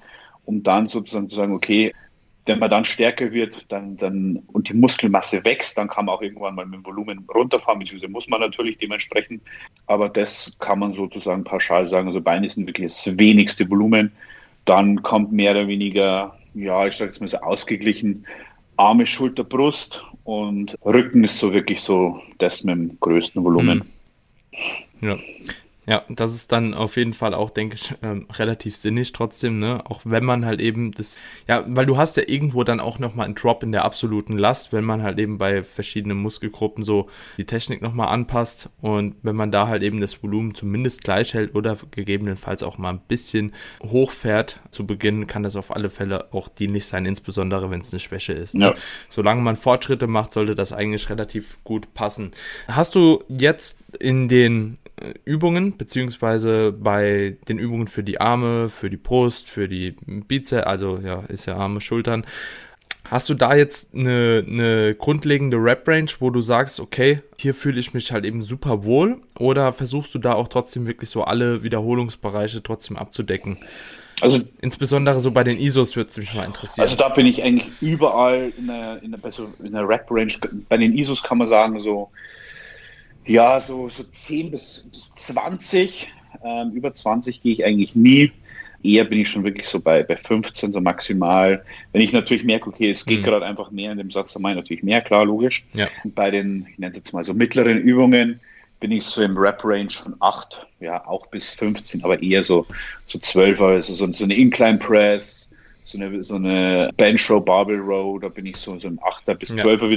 [0.46, 1.94] um dann sozusagen zu sagen, okay,
[2.46, 6.22] wenn man dann stärker wird dann, dann, und die Muskelmasse wächst, dann kann man auch
[6.22, 9.42] irgendwann mal mit dem Volumen runterfahren, beziehungsweise muss man natürlich dementsprechend.
[9.88, 12.08] Aber das kann man sozusagen pauschal sagen.
[12.08, 14.12] Also Beine sind wirklich das wenigste Volumen.
[14.66, 18.26] Dann kommt mehr oder weniger, ja, ich sage jetzt mal so ausgeglichen,
[18.76, 23.84] Arme, Schulter, Brust und Rücken ist so wirklich so das mit dem größten Volumen.
[25.00, 25.08] Mhm.
[25.08, 25.18] Ja.
[25.86, 29.84] Ja, das ist dann auf jeden Fall auch, denke ich, ähm, relativ sinnig trotzdem, ne?
[29.86, 31.18] Auch wenn man halt eben das,
[31.48, 34.72] ja, weil du hast ja irgendwo dann auch nochmal einen Drop in der absoluten Last,
[34.72, 39.52] wenn man halt eben bei verschiedenen Muskelgruppen so die Technik nochmal anpasst und wenn man
[39.52, 44.62] da halt eben das Volumen zumindest gleich hält oder gegebenenfalls auch mal ein bisschen hochfährt
[44.72, 48.34] zu Beginn, kann das auf alle Fälle auch dienlich sein, insbesondere wenn es eine Schwäche
[48.34, 48.56] ist.
[48.56, 48.68] Ne?
[48.68, 48.74] Ja.
[49.10, 52.32] Solange man Fortschritte macht, sollte das eigentlich relativ gut passen.
[52.68, 54.78] Hast du jetzt in den
[55.26, 61.00] Übungen, beziehungsweise bei den Übungen für die Arme, für die Brust, für die Bizeps, also
[61.04, 62.26] ja, ist ja Arme, Schultern.
[63.10, 67.94] Hast du da jetzt eine, eine grundlegende Rap-Range, wo du sagst, okay, hier fühle ich
[67.94, 69.18] mich halt eben super wohl?
[69.38, 73.58] Oder versuchst du da auch trotzdem wirklich so alle Wiederholungsbereiche trotzdem abzudecken?
[74.22, 76.84] Also insbesondere so bei den ISOs würde es mich mal interessieren.
[76.84, 79.20] Also da bin ich eigentlich überall in der, in der,
[79.64, 80.34] in der Rap-Range.
[80.70, 82.10] Bei den ISOs kann man sagen, so
[83.26, 86.10] ja, so, so 10 bis, bis 20.
[86.44, 88.32] Ähm, über 20 gehe ich eigentlich nie.
[88.84, 91.64] Eher bin ich schon wirklich so bei, bei 15 so maximal.
[91.94, 93.24] Wenn ich natürlich merke, okay, es geht mhm.
[93.24, 95.66] gerade einfach mehr in dem Satz, dann meine ich natürlich mehr, klar, logisch.
[95.74, 95.88] Ja.
[96.04, 98.42] Und bei den, ich nenne es jetzt mal so mittleren Übungen,
[98.82, 102.66] bin ich so im Rap-Range von 8, ja, auch bis 15, aber eher so,
[103.08, 105.50] so 12, also so, so eine Incline Press,
[105.86, 109.36] so eine, so eine Bench Row, Barbell Row, da bin ich so, so im 8er
[109.36, 109.88] bis 12er ja.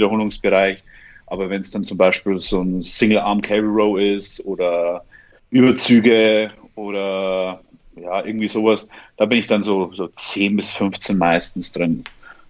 [1.27, 5.05] Aber wenn es dann zum Beispiel so ein Single Arm Carry Row ist oder
[5.51, 7.61] Überzüge oder
[7.97, 12.05] ja, irgendwie sowas, da bin ich dann so, so 10 bis 15 meistens drin.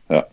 [0.09, 0.27] Ja.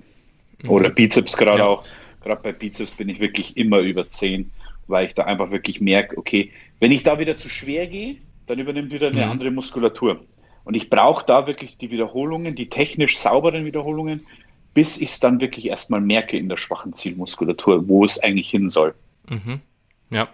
[0.62, 0.70] Mhm.
[0.70, 1.66] Oder Bizeps gerade ja.
[1.66, 1.86] auch.
[2.24, 4.52] Gerade bei Bizeps bin ich wirklich immer über 10,
[4.88, 8.60] weil ich da einfach wirklich merke, okay, wenn ich da wieder zu schwer gehe, dann
[8.60, 9.32] übernimmt wieder eine mhm.
[9.32, 10.20] andere Muskulatur.
[10.66, 14.26] Und ich brauche da wirklich die Wiederholungen, die technisch sauberen Wiederholungen,
[14.74, 18.70] bis ich es dann wirklich erstmal merke in der schwachen Zielmuskulatur, wo es eigentlich hin
[18.70, 18.94] soll.
[19.30, 19.62] Mhm.
[20.10, 20.28] Ja,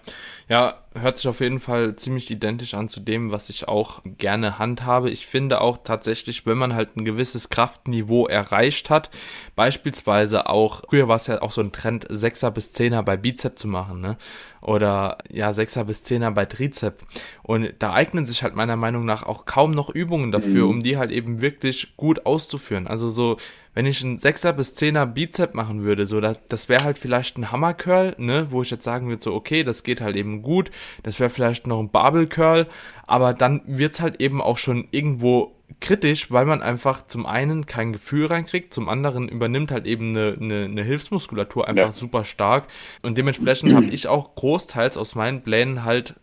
[0.50, 4.58] ja, hört sich auf jeden Fall ziemlich identisch an zu dem, was ich auch gerne
[4.58, 5.12] handhabe.
[5.12, 9.12] Ich finde auch tatsächlich, wenn man halt ein gewisses Kraftniveau erreicht hat,
[9.56, 13.60] beispielsweise auch, früher war es ja auch so ein Trend, 6er bis 10er bei Bizep
[13.60, 14.18] zu machen, ne?
[14.62, 17.04] Oder ja, 6er bis 10er bei Trizep.
[17.44, 20.70] Und da eignen sich halt meiner Meinung nach auch kaum noch Übungen dafür, mhm.
[20.70, 22.88] um die halt eben wirklich gut auszuführen.
[22.88, 23.38] Also so
[23.80, 27.38] wenn ich einen 6er bis 10er Bizep machen würde, so, das, das wäre halt vielleicht
[27.38, 30.39] ein Hammer Curl, ne, wo ich jetzt sagen würde, so, okay, das geht halt eben
[30.42, 30.72] gut,
[31.04, 32.68] das wäre vielleicht noch ein Barbell Curl,
[33.08, 37.94] aber dann wird's halt eben auch schon irgendwo kritisch, weil man einfach zum einen kein
[37.94, 41.92] Gefühl reinkriegt, zum anderen übernimmt halt eben eine, eine, eine Hilfsmuskulatur einfach ja.
[41.92, 42.68] super stark.
[43.02, 46.16] Und dementsprechend habe ich auch großteils aus meinen Plänen halt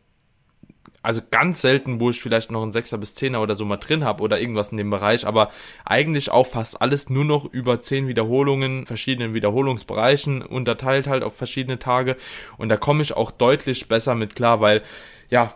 [1.06, 4.02] also ganz selten, wo ich vielleicht noch einen Sechser bis Zehner oder so mal drin
[4.02, 5.50] habe oder irgendwas in dem Bereich, aber
[5.84, 11.78] eigentlich auch fast alles nur noch über zehn Wiederholungen, verschiedenen Wiederholungsbereichen unterteilt halt auf verschiedene
[11.78, 12.16] Tage
[12.58, 14.82] und da komme ich auch deutlich besser mit klar, weil
[15.28, 15.54] ja,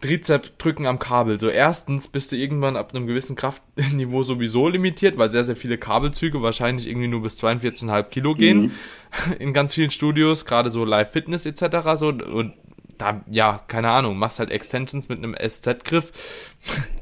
[0.00, 1.38] Trizep drücken am Kabel.
[1.38, 5.76] So erstens bist du irgendwann ab einem gewissen Kraftniveau sowieso limitiert, weil sehr, sehr viele
[5.76, 8.62] Kabelzüge wahrscheinlich irgendwie nur bis 42,5 Kilo gehen.
[8.62, 8.72] Mhm.
[9.38, 11.96] In ganz vielen Studios, gerade so Live Fitness etc.
[11.96, 12.54] So, und
[12.98, 16.12] da, ja, keine Ahnung, machst halt Extensions mit einem SZ-Griff,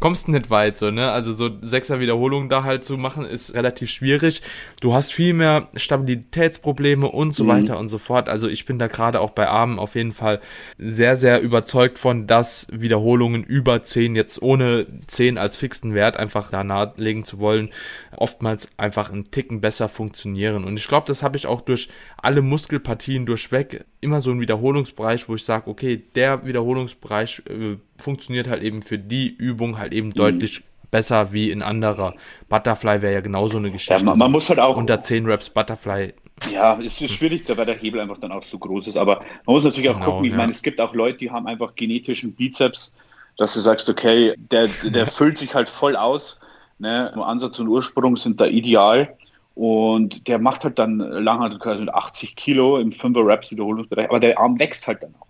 [0.01, 1.12] kommst nicht weit, so, ne?
[1.12, 4.42] Also so sechser Wiederholungen da halt zu machen, ist relativ schwierig.
[4.81, 7.48] Du hast viel mehr Stabilitätsprobleme und so mhm.
[7.48, 8.29] weiter und so fort.
[8.29, 10.40] Also ich bin da gerade auch bei Armen auf jeden Fall
[10.79, 16.51] sehr, sehr überzeugt von, dass Wiederholungen über 10 jetzt ohne 10 als fixen Wert einfach
[16.51, 17.70] da nahelegen zu wollen,
[18.16, 20.64] oftmals einfach einen Ticken besser funktionieren.
[20.64, 25.29] Und ich glaube, das habe ich auch durch alle Muskelpartien durchweg immer so ein Wiederholungsbereich,
[25.29, 30.09] wo ich sage, okay, der Wiederholungsbereich äh, funktioniert halt eben für die Übung halt eben
[30.09, 30.14] mhm.
[30.14, 32.14] deutlich besser wie in anderer.
[32.48, 33.94] Butterfly wäre ja genauso eine Geschichte.
[33.94, 36.12] Ja, man, man, muss halt auch unter 10 Reps Butterfly.
[36.52, 38.96] Ja, es ist schwierig, weil der Hebel einfach dann auch so groß ist.
[38.96, 40.24] Aber man muss natürlich auch genau, gucken.
[40.26, 40.37] Ich ja.
[40.37, 42.94] meine, es gibt auch Leute, die haben einfach genetischen Bizeps,
[43.38, 46.40] dass du sagst, okay, der, der füllt sich halt voll aus.
[46.78, 47.12] Ne?
[47.16, 49.16] Ansatz und Ursprung sind da ideal.
[49.55, 54.38] Und der macht halt dann Langhantelkreis mit 80 Kilo im 5er Reps Wiederholungsbereich, aber der
[54.38, 55.26] Arm wächst halt dann auch.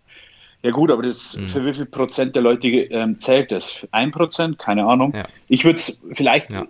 [0.63, 1.49] Ja gut, aber das mhm.
[1.49, 3.87] für wie viel Prozent der Leute ähm, zählt das?
[3.91, 4.59] Ein Prozent?
[4.59, 5.13] Keine Ahnung.
[5.15, 5.27] Ja.
[5.49, 6.67] Ich würde es vielleicht, ja,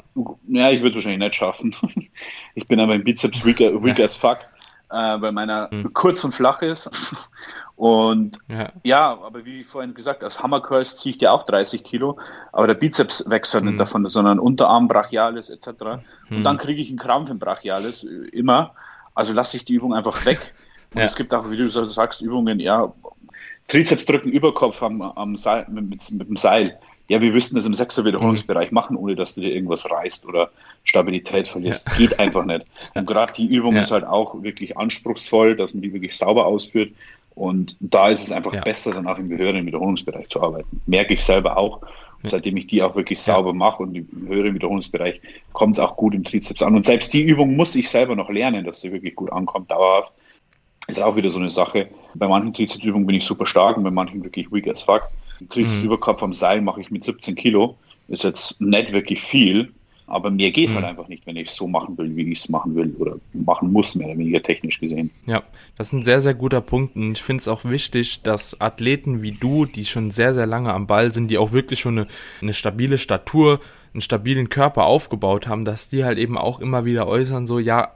[0.48, 1.76] ja ich würde es wahrscheinlich nicht schaffen.
[2.54, 4.06] ich bin aber im Bizeps weak, weak ja.
[4.06, 4.38] as fuck,
[4.90, 5.92] äh, weil meiner mhm.
[5.92, 6.90] kurz und flach ist.
[7.74, 8.38] Und
[8.84, 9.12] ja.
[9.12, 12.16] aber wie vorhin gesagt, als Hammercurls ziehe ich ja auch 30 Kilo,
[12.52, 13.70] aber der Bizeps wächst halt mhm.
[13.70, 15.66] nicht davon, sondern Unterarm, Brachialis etc.
[16.28, 16.36] Mhm.
[16.36, 18.74] Und dann kriege ich einen Krampf im Brachialis, äh, immer.
[19.14, 20.54] Also lasse ich die Übung einfach weg.
[20.94, 22.92] Und es gibt auch, wie du sagst, Übungen, ja,
[23.68, 26.78] Trizeps drücken Überkopf am, am Seil, mit, mit, mit, dem Seil.
[27.08, 28.74] Ja, wir wüssten das im sechster Wiederholungsbereich mhm.
[28.74, 30.50] machen, ohne dass du dir irgendwas reißt oder
[30.84, 31.88] Stabilität verlierst.
[31.88, 31.94] Ja.
[31.96, 32.64] Geht einfach nicht.
[32.94, 33.80] Und gerade die Übung ja.
[33.80, 36.92] ist halt auch wirklich anspruchsvoll, dass man die wirklich sauber ausführt.
[37.34, 38.60] Und da ist es einfach ja.
[38.60, 40.80] besser, dann auch im höheren Wiederholungsbereich zu arbeiten.
[40.86, 41.80] Merke ich selber auch.
[42.22, 45.20] Und seitdem ich die auch wirklich sauber mache und im höheren Wiederholungsbereich
[45.52, 46.76] kommt es auch gut im Trizeps an.
[46.76, 50.12] Und selbst die Übung muss ich selber noch lernen, dass sie wirklich gut ankommt, dauerhaft.
[50.88, 51.88] Ist auch wieder so eine Sache.
[52.14, 55.02] Bei manchen Trizepsübungen bin ich super stark und bei manchen wirklich weak as fuck.
[55.48, 56.26] Trizepsüberkopf mhm.
[56.26, 57.76] am Seil mache ich mit 17 Kilo.
[58.08, 59.72] Ist jetzt nicht wirklich viel,
[60.06, 60.82] aber mehr geht halt mhm.
[60.82, 63.16] halt einfach nicht, wenn ich es so machen will, wie ich es machen will oder
[63.32, 65.10] machen muss, mehr oder weniger technisch gesehen.
[65.26, 65.42] Ja,
[65.78, 69.22] das ist ein sehr, sehr guter Punkt und ich finde es auch wichtig, dass Athleten
[69.22, 72.06] wie du, die schon sehr, sehr lange am Ball sind, die auch wirklich schon eine,
[72.42, 73.60] eine stabile Statur,
[73.94, 77.92] einen stabilen Körper aufgebaut haben, dass die halt eben auch immer wieder äußern, so, ja,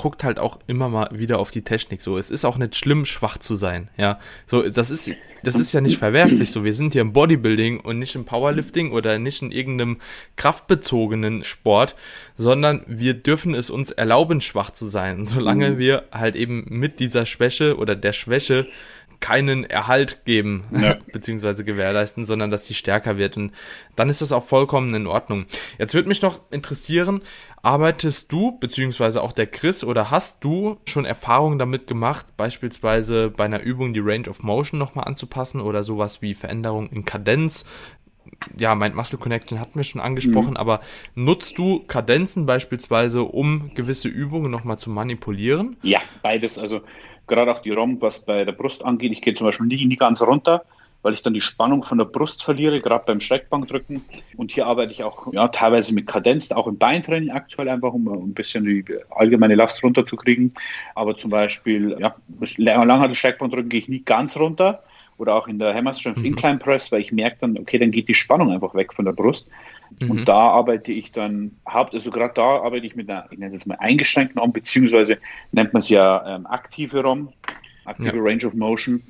[0.00, 2.00] guckt halt auch immer mal wieder auf die Technik.
[2.00, 3.90] So, es ist auch nicht schlimm, schwach zu sein.
[3.98, 5.10] Ja, so, das ist,
[5.42, 6.52] das ist ja nicht verwerflich.
[6.52, 9.98] So, wir sind hier im Bodybuilding und nicht im Powerlifting oder nicht in irgendeinem
[10.36, 11.96] kraftbezogenen Sport,
[12.34, 15.78] sondern wir dürfen es uns erlauben, schwach zu sein, solange mhm.
[15.78, 18.68] wir halt eben mit dieser Schwäche oder der Schwäche
[19.20, 20.96] keinen Erhalt geben, ja.
[21.12, 23.36] beziehungsweise gewährleisten, sondern dass sie stärker wird.
[23.36, 23.52] Und
[23.96, 25.46] dann ist das auch vollkommen in Ordnung.
[25.78, 27.20] Jetzt würde mich noch interessieren,
[27.62, 33.44] arbeitest du, beziehungsweise auch der Chris, oder hast du schon Erfahrungen damit gemacht, beispielsweise bei
[33.44, 37.64] einer Übung die Range of Motion nochmal anzupassen oder sowas wie Veränderung in Kadenz?
[38.58, 40.56] Ja, mein Muscle Connection hatten wir schon angesprochen, mhm.
[40.56, 40.80] aber
[41.14, 45.76] nutzt du Kadenzen beispielsweise, um gewisse Übungen nochmal zu manipulieren?
[45.82, 46.58] Ja, beides.
[46.58, 46.82] Also
[47.30, 49.12] gerade auch die ROM, was bei der Brust angeht.
[49.12, 50.64] Ich gehe zum Beispiel nie, nie ganz runter,
[51.02, 54.04] weil ich dann die Spannung von der Brust verliere, gerade beim Streckbankdrücken.
[54.36, 58.06] Und hier arbeite ich auch ja, teilweise mit Kadenz, auch im Beintraining aktuell einfach, um
[58.06, 60.52] ein bisschen die allgemeine Last runterzukriegen.
[60.94, 62.14] Aber zum Beispiel, ja,
[62.58, 64.82] langhaar Streckbankdrücken gehe ich nie ganz runter
[65.20, 66.24] oder auch in der Hammer Strength mhm.
[66.24, 69.12] Incline Press, weil ich merke dann, okay, dann geht die Spannung einfach weg von der
[69.12, 69.48] Brust.
[69.98, 70.10] Mhm.
[70.10, 73.54] Und da arbeite ich dann, haupt, also gerade da arbeite ich mit einer, ich nenne
[73.54, 75.18] es jetzt mal eingeschränkten ROM, beziehungsweise
[75.52, 77.32] nennt man es ja ähm, aktive ROM,
[77.84, 78.22] aktive ja.
[78.22, 79.02] Range of Motion.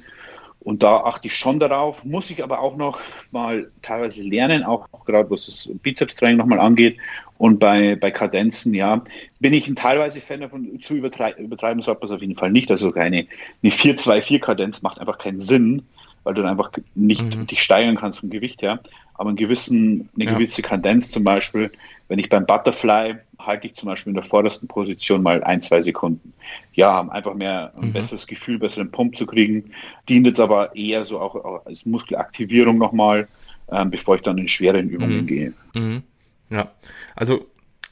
[0.62, 3.00] Und da achte ich schon darauf, muss ich aber auch noch
[3.30, 6.98] mal teilweise lernen, auch gerade was das Bizeps-Training nochmal angeht.
[7.38, 9.02] Und bei, bei Kadenzen, ja,
[9.38, 12.50] bin ich ein teilweise Fan davon, zu übertreiben, übertreiben sollte man es auf jeden Fall
[12.50, 12.70] nicht.
[12.70, 13.26] Also eine,
[13.62, 15.82] eine 4-2-4-Kadenz macht einfach keinen Sinn,
[16.30, 17.48] weil du dann einfach nicht mhm.
[17.48, 18.78] dich steigern kannst vom Gewicht her.
[19.14, 20.34] Aber einen gewissen, eine ja.
[20.34, 21.72] gewisse Kadenz zum Beispiel,
[22.06, 25.80] wenn ich beim Butterfly halte ich zum Beispiel in der vordersten Position mal ein, zwei
[25.80, 26.32] Sekunden.
[26.72, 27.92] Ja, einfach mehr ein mhm.
[27.92, 29.72] besseres Gefühl, besseren Pump zu kriegen.
[30.08, 33.26] Dient jetzt aber eher so auch, als Muskelaktivierung nochmal,
[33.72, 35.26] ähm, bevor ich dann in schweren Übungen mhm.
[35.26, 35.52] gehe.
[35.74, 36.02] Mhm.
[36.50, 36.70] Ja,
[37.16, 37.44] also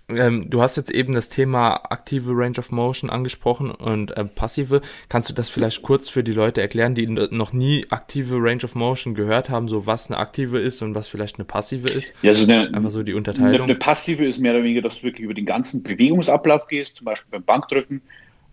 [0.09, 4.81] ähm, du hast jetzt eben das Thema aktive Range of Motion angesprochen und äh, passive.
[5.09, 8.75] Kannst du das vielleicht kurz für die Leute erklären, die noch nie aktive Range of
[8.75, 12.15] Motion gehört haben, so was eine aktive ist und was vielleicht eine passive ist?
[12.23, 13.55] Ja, also eine, einfach so die Unterteilung.
[13.55, 16.97] Eine, eine passive ist mehr oder weniger, dass du wirklich über den ganzen Bewegungsablauf gehst,
[16.97, 18.01] zum Beispiel beim Bankdrücken,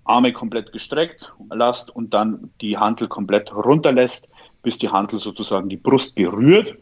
[0.04, 4.28] Arme komplett gestreckt lässt und dann die Hantel komplett runterlässt,
[4.62, 6.78] bis die Hantel sozusagen die Brust berührt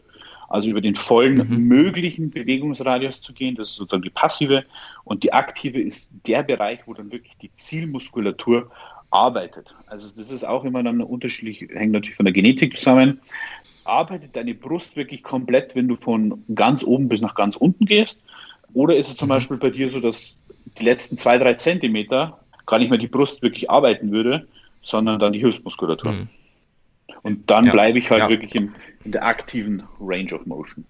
[0.48, 1.68] also über den vollen mhm.
[1.68, 3.54] möglichen Bewegungsradius zu gehen.
[3.54, 4.64] Das ist sozusagen die passive.
[5.04, 8.70] Und die aktive ist der Bereich, wo dann wirklich die Zielmuskulatur
[9.10, 9.74] arbeitet.
[9.86, 13.20] Also das ist auch immer dann unterschiedlich, hängt natürlich von der Genetik zusammen.
[13.84, 18.18] Arbeitet deine Brust wirklich komplett, wenn du von ganz oben bis nach ganz unten gehst?
[18.72, 19.34] Oder ist es zum mhm.
[19.34, 20.36] Beispiel bei dir so, dass
[20.78, 24.48] die letzten zwei, drei Zentimeter gar nicht mehr die Brust wirklich arbeiten würde,
[24.82, 26.12] sondern dann die Hilfsmuskulatur?
[26.12, 26.28] Mhm.
[27.22, 27.72] Und dann ja.
[27.72, 28.28] bleibe ich halt ja.
[28.28, 28.74] wirklich im,
[29.04, 30.84] in der aktiven Range of Motion.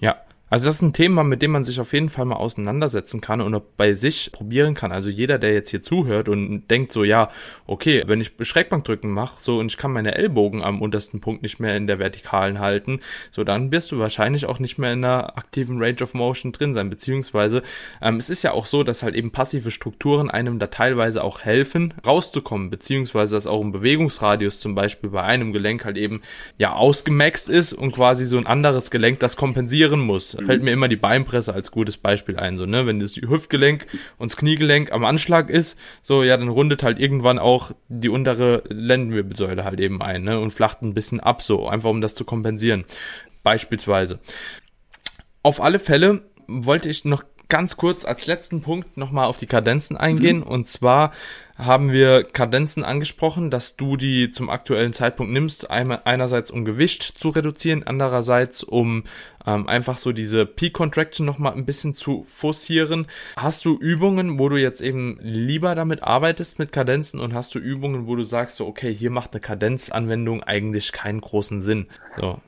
[0.00, 0.16] Ja,
[0.52, 3.40] also das ist ein Thema, mit dem man sich auf jeden Fall mal auseinandersetzen kann
[3.40, 4.92] und bei sich probieren kann.
[4.92, 7.30] Also jeder, der jetzt hier zuhört und denkt so, ja,
[7.66, 11.58] okay, wenn ich Schrägbankdrücken mache, so und ich kann meine Ellbogen am untersten Punkt nicht
[11.58, 13.00] mehr in der Vertikalen halten,
[13.30, 16.74] so dann wirst du wahrscheinlich auch nicht mehr in einer aktiven Range of Motion drin
[16.74, 16.90] sein.
[16.90, 17.62] Beziehungsweise
[18.02, 21.40] ähm, es ist ja auch so, dass halt eben passive Strukturen einem da teilweise auch
[21.40, 26.20] helfen, rauszukommen, beziehungsweise dass auch ein Bewegungsradius zum Beispiel bei einem Gelenk halt eben
[26.58, 30.72] ja ausgemaxt ist und quasi so ein anderes Gelenk das kompensieren muss da fällt mir
[30.72, 33.86] immer die Beinpresse als gutes Beispiel ein, so, ne, wenn das Hüftgelenk
[34.18, 38.62] und das Kniegelenk am Anschlag ist, so, ja, dann rundet halt irgendwann auch die untere
[38.68, 42.24] Lendenwirbelsäule halt eben ein, ne, und flacht ein bisschen ab, so, einfach um das zu
[42.24, 42.84] kompensieren.
[43.42, 44.20] Beispielsweise.
[45.42, 49.96] Auf alle Fälle wollte ich noch ganz kurz als letzten Punkt nochmal auf die Kadenzen
[49.96, 50.38] eingehen.
[50.38, 50.44] Mhm.
[50.44, 51.12] Und zwar
[51.64, 55.70] haben wir Kadenzen angesprochen, dass du die zum aktuellen Zeitpunkt nimmst.
[55.70, 59.04] Einerseits um Gewicht zu reduzieren, andererseits um
[59.46, 63.06] ähm, einfach so diese Peak Contraction nochmal ein bisschen zu forcieren.
[63.36, 67.58] Hast du Übungen, wo du jetzt eben lieber damit arbeitest mit Kadenzen und hast du
[67.58, 71.86] Übungen, wo du sagst so, okay, hier macht eine Kadenzanwendung eigentlich keinen großen Sinn?
[72.18, 72.40] So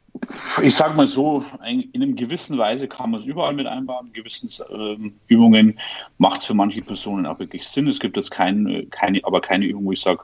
[0.62, 4.06] ich sage mal so, in einem gewissen Weise kann man es überall mit einbauen.
[4.08, 5.78] In gewissen äh, Übungen
[6.18, 7.88] macht es für manche Personen auch wirklich Sinn.
[7.88, 10.22] Es gibt jetzt kein, keine, aber keine Übung, wo ich sage,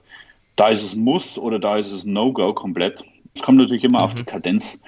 [0.57, 3.05] da ist es Muss oder da ist es No-Go komplett.
[3.35, 4.05] Es kommt natürlich immer mhm.
[4.05, 4.79] auf die Kadenz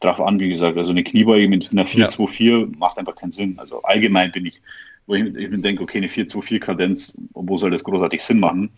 [0.00, 0.76] drauf an, wie gesagt.
[0.76, 2.66] Also eine Kniebeuge mit einer 4-2-4 ja.
[2.78, 3.58] macht einfach keinen Sinn.
[3.58, 4.60] Also allgemein bin ich,
[5.06, 8.70] wo ich, ich denke, okay, eine 4-2-4-Kadenz, wo soll das großartig Sinn machen?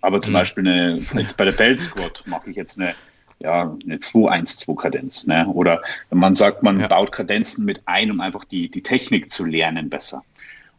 [0.00, 0.38] Aber zum mhm.
[0.38, 2.94] Beispiel eine, jetzt bei der Belt Squat mache ich jetzt eine
[3.40, 5.26] ja, eine 2-1-2-Kadenz.
[5.26, 5.46] Ne?
[5.48, 6.88] Oder wenn man sagt, man ja.
[6.88, 10.22] baut Kadenzen mit ein, um einfach die, die Technik zu lernen besser.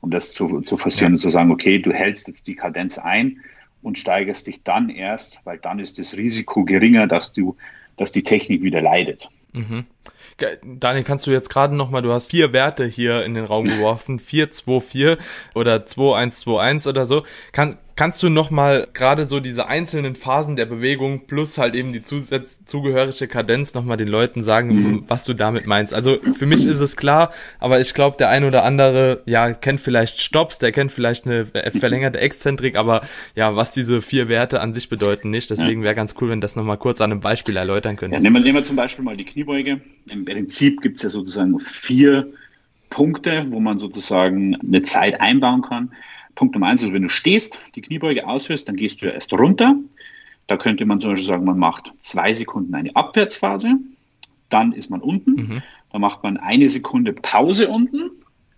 [0.02, 1.16] Um das zu, zu forcieren ja.
[1.16, 3.40] und zu sagen, okay, du hältst jetzt die Kadenz ein
[3.82, 7.56] und steigerst dich dann erst, weil dann ist das Risiko geringer, dass du,
[7.98, 9.30] dass die Technik wieder leidet.
[9.54, 9.86] Mhm.
[10.64, 14.20] Daniel, kannst du jetzt gerade nochmal, du hast vier Werte hier in den Raum geworfen,
[14.20, 15.18] 4, 2, 4
[15.54, 17.24] oder 2, 1, 2, 1 oder so.
[17.52, 22.02] Kann, Kannst du nochmal gerade so diese einzelnen Phasen der Bewegung plus halt eben die
[22.02, 25.04] zusätz zugehörige Kadenz nochmal den Leuten sagen, mhm.
[25.10, 25.94] was du damit meinst?
[25.94, 29.82] Also für mich ist es klar, aber ich glaube, der ein oder andere, ja, kennt
[29.82, 33.02] vielleicht Stops, der kennt vielleicht eine verlängerte Exzentrik, aber
[33.36, 35.50] ja, was diese vier Werte an sich bedeuten nicht.
[35.50, 38.24] Deswegen wäre ganz cool, wenn das nochmal kurz an einem Beispiel erläutern könntest.
[38.24, 39.82] Ja, nehmen, wir, nehmen wir zum Beispiel mal die Kniebeuge.
[40.10, 42.32] Im Prinzip gibt es ja sozusagen vier
[42.90, 45.92] Punkte, wo man sozusagen eine Zeit einbauen kann.
[46.36, 49.34] Punkt Nummer eins ist, wenn du stehst, die Kniebeuge ausführst, dann gehst du ja erst
[49.34, 49.76] runter.
[50.48, 53.76] Da könnte man zum Beispiel sagen, man macht zwei Sekunden eine Abwärtsphase,
[54.50, 55.64] dann ist man unten, mhm.
[55.92, 58.12] dann macht man eine Sekunde Pause unten,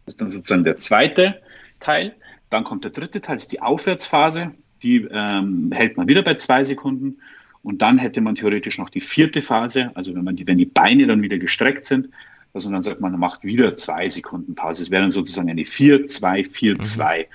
[0.05, 1.41] das ist dann sozusagen der zweite
[1.80, 2.15] Teil.
[2.49, 4.51] Dann kommt der dritte Teil, das ist die Aufwärtsphase.
[4.84, 7.17] Die ähm, hält man wieder bei zwei Sekunden.
[7.63, 10.65] Und dann hätte man theoretisch noch die vierte Phase, also wenn man die, wenn die
[10.65, 12.09] Beine dann wieder gestreckt sind,
[12.53, 14.84] also dann sagt man, man macht wieder zwei Sekunden Pause.
[14.84, 17.26] Es wäre dann sozusagen eine 4-2-4-2 mhm.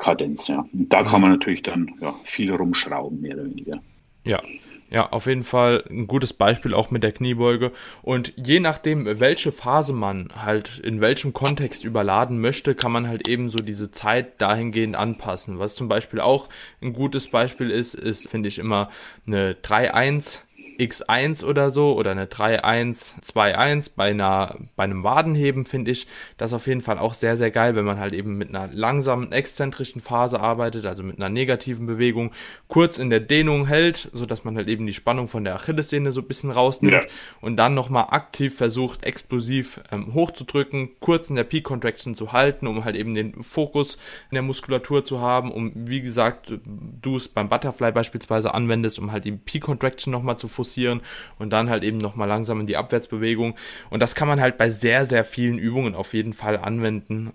[0.00, 0.48] Kadenz.
[0.48, 0.64] Ja.
[0.72, 3.80] Und da kann man natürlich dann ja, viel rumschrauben, mehr oder weniger.
[4.24, 4.42] Ja,
[4.90, 7.70] ja, auf jeden Fall ein gutes Beispiel auch mit der Kniebeuge.
[8.02, 13.28] Und je nachdem, welche Phase man halt in welchem Kontext überladen möchte, kann man halt
[13.28, 15.60] eben so diese Zeit dahingehend anpassen.
[15.60, 16.48] Was zum Beispiel auch
[16.82, 18.90] ein gutes Beispiel ist, ist, finde ich immer
[19.28, 20.40] eine 3-1
[20.80, 26.06] X1 oder so oder eine 3-1-2-1 bei, einer, bei einem Wadenheben finde ich
[26.38, 29.30] das auf jeden Fall auch sehr, sehr geil, wenn man halt eben mit einer langsamen,
[29.30, 32.32] exzentrischen Phase arbeitet, also mit einer negativen Bewegung,
[32.68, 36.22] kurz in der Dehnung hält, sodass man halt eben die Spannung von der Achillessehne so
[36.22, 37.10] ein bisschen rausnimmt ja.
[37.42, 42.66] und dann nochmal aktiv versucht, explosiv ähm, hochzudrücken, kurz in der Peak Contraction zu halten,
[42.66, 43.96] um halt eben den Fokus
[44.30, 49.12] in der Muskulatur zu haben, um, wie gesagt, du es beim Butterfly beispielsweise anwendest, um
[49.12, 51.00] halt die Peak Contraction nochmal zu fokussieren fokussieren
[51.38, 53.54] und dann halt eben nochmal langsam in die Abwärtsbewegung.
[53.90, 57.32] Und das kann man halt bei sehr, sehr vielen Übungen auf jeden Fall anwenden.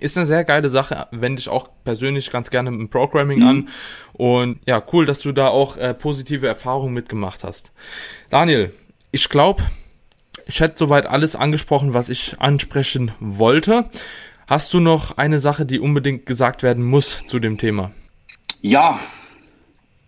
[0.00, 3.46] Ist eine sehr geile Sache, wende ich auch persönlich ganz gerne im Programming mhm.
[3.46, 3.68] an.
[4.12, 7.72] Und ja, cool, dass du da auch äh, positive Erfahrungen mitgemacht hast.
[8.28, 8.72] Daniel,
[9.12, 9.62] ich glaube,
[10.46, 13.88] ich hätte soweit alles angesprochen, was ich ansprechen wollte.
[14.48, 17.92] Hast du noch eine Sache, die unbedingt gesagt werden muss zu dem Thema?
[18.62, 18.98] Ja,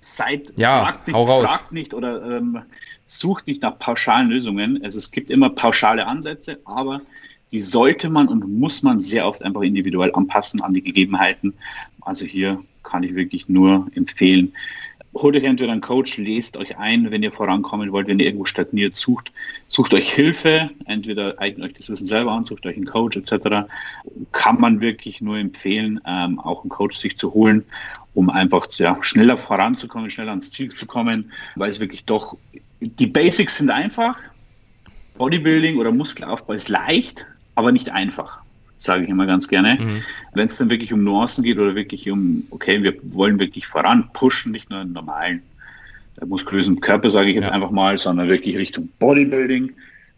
[0.00, 2.62] seid, ja, fragt, nicht, fragt nicht oder ähm,
[3.06, 4.82] sucht nicht nach pauschalen Lösungen.
[4.84, 7.00] Also es gibt immer pauschale Ansätze, aber
[7.50, 11.54] die sollte man und muss man sehr oft einfach individuell anpassen an die Gegebenheiten.
[12.02, 14.52] Also hier kann ich wirklich nur empfehlen,
[15.14, 18.44] holt euch entweder einen Coach, lest euch ein, wenn ihr vorankommen wollt, wenn ihr irgendwo
[18.44, 19.32] stagniert, sucht,
[19.68, 23.68] sucht euch Hilfe, entweder eignet euch das Wissen selber an, sucht euch einen Coach etc.
[24.32, 27.64] Kann man wirklich nur empfehlen, ähm, auch einen Coach sich zu holen,
[28.14, 32.36] um einfach ja, schneller voranzukommen, schneller ans Ziel zu kommen, weil es wirklich doch,
[32.80, 34.18] die Basics sind einfach.
[35.16, 38.40] Bodybuilding oder Muskelaufbau ist leicht, aber nicht einfach
[38.78, 39.78] sage ich immer ganz gerne.
[39.80, 40.02] Mhm.
[40.34, 44.08] Wenn es dann wirklich um Nuancen geht oder wirklich um, okay, wir wollen wirklich voran
[44.12, 45.42] pushen, nicht nur einen normalen
[46.20, 47.52] äh, muskulösen Körper, sage ich jetzt ja.
[47.52, 49.72] einfach mal, sondern wirklich Richtung Bodybuilding,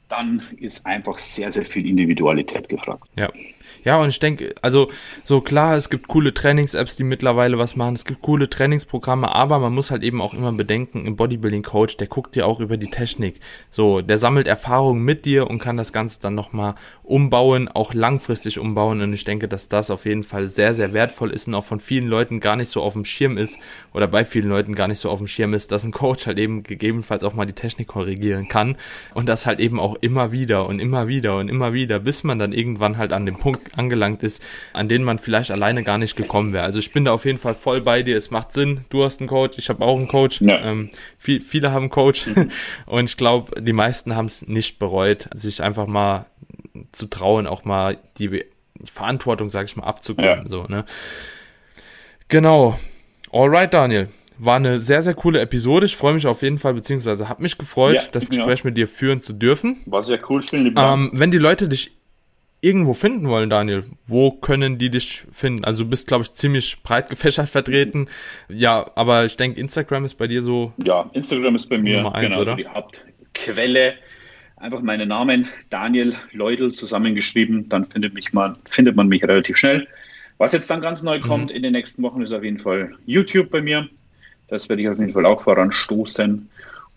[0.09, 3.09] dann ist einfach sehr, sehr viel Individualität gefragt.
[3.17, 3.31] Ja.
[3.85, 4.91] Ja, und ich denke, also
[5.25, 9.59] so klar, es gibt coole Trainings-Apps, die mittlerweile was machen, es gibt coole Trainingsprogramme, aber
[9.59, 12.91] man muss halt eben auch immer bedenken, ein Bodybuilding-Coach, der guckt dir auch über die
[12.91, 13.41] Technik.
[13.71, 16.75] So, der sammelt Erfahrungen mit dir und kann das Ganze dann nochmal
[17.11, 19.03] umbauen, auch langfristig umbauen.
[19.03, 21.81] Und ich denke, dass das auf jeden Fall sehr, sehr wertvoll ist und auch von
[21.81, 23.59] vielen Leuten gar nicht so auf dem Schirm ist
[23.93, 26.39] oder bei vielen Leuten gar nicht so auf dem Schirm ist, dass ein Coach halt
[26.39, 28.77] eben gegebenenfalls auch mal die Technik korrigieren kann
[29.15, 32.39] und das halt eben auch immer wieder und immer wieder und immer wieder, bis man
[32.39, 34.43] dann irgendwann halt an dem Punkt angelangt ist,
[34.73, 36.65] an den man vielleicht alleine gar nicht gekommen wäre.
[36.65, 38.17] Also ich bin da auf jeden Fall voll bei dir.
[38.17, 38.81] Es macht Sinn.
[38.91, 40.41] Du hast einen Coach, ich habe auch einen Coach.
[40.41, 40.61] Ja.
[40.61, 42.27] Ähm, viel, viele haben einen Coach
[42.87, 46.27] und ich glaube, die meisten haben es nicht bereut, sich einfach mal
[46.93, 48.45] zu trauen, auch mal die
[48.85, 50.43] Verantwortung, sage ich mal, abzugeben.
[50.45, 50.49] Ja.
[50.49, 50.85] So, ne?
[52.29, 52.79] Genau.
[53.33, 54.09] Alright, Daniel.
[54.39, 55.85] War eine sehr, sehr coole Episode.
[55.85, 58.65] Ich freue mich auf jeden Fall, beziehungsweise habe mich gefreut, ja, das Gespräch auch.
[58.65, 59.77] mit dir führen zu dürfen.
[59.85, 60.43] War sehr cool.
[60.43, 62.00] Vielen ähm, Wenn die Leute dich
[62.61, 65.65] irgendwo finden wollen, Daniel, wo können die dich finden?
[65.65, 68.09] Also du bist, glaube ich, ziemlich breit gefächert vertreten.
[68.49, 70.73] Ja, aber ich denke, Instagram ist bei dir so.
[70.79, 72.57] Ja, Instagram ist bei mir Nummer eins, genau, oder?
[72.57, 73.95] die Hauptquelle.
[74.57, 77.71] Einfach meinen Namen, Daniel Leudel, zusammengeschrieben.
[77.71, 79.89] Dann findet, mich man, findet man mich relativ schnell.
[80.37, 81.23] Was jetzt dann ganz neu mhm.
[81.23, 83.89] kommt in den nächsten Wochen, ist auf jeden Fall YouTube bei mir.
[84.49, 86.50] Das werde ich auf jeden Fall auch voranstoßen.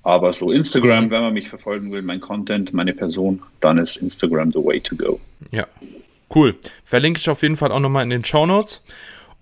[0.03, 4.51] Aber so Instagram, wenn man mich verfolgen will, mein Content, meine Person, dann ist Instagram
[4.51, 5.19] the way to go.
[5.51, 5.65] Ja,
[6.35, 6.55] cool.
[6.83, 8.81] Verlinke ich auf jeden Fall auch nochmal in den Show Notes.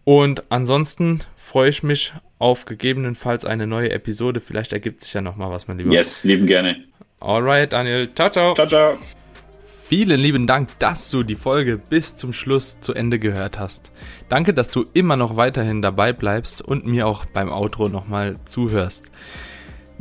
[0.03, 4.39] Und ansonsten freue ich mich auf gegebenenfalls eine neue Episode.
[4.39, 5.91] Vielleicht ergibt sich ja nochmal was, mein Lieber.
[5.91, 6.77] Yes, lieben gerne.
[7.19, 8.09] Alright, Daniel.
[8.15, 8.53] Ciao, ciao.
[8.53, 8.97] Ciao, ciao.
[9.87, 13.91] Vielen lieben Dank, dass du die Folge bis zum Schluss zu Ende gehört hast.
[14.29, 19.11] Danke, dass du immer noch weiterhin dabei bleibst und mir auch beim Outro nochmal zuhörst.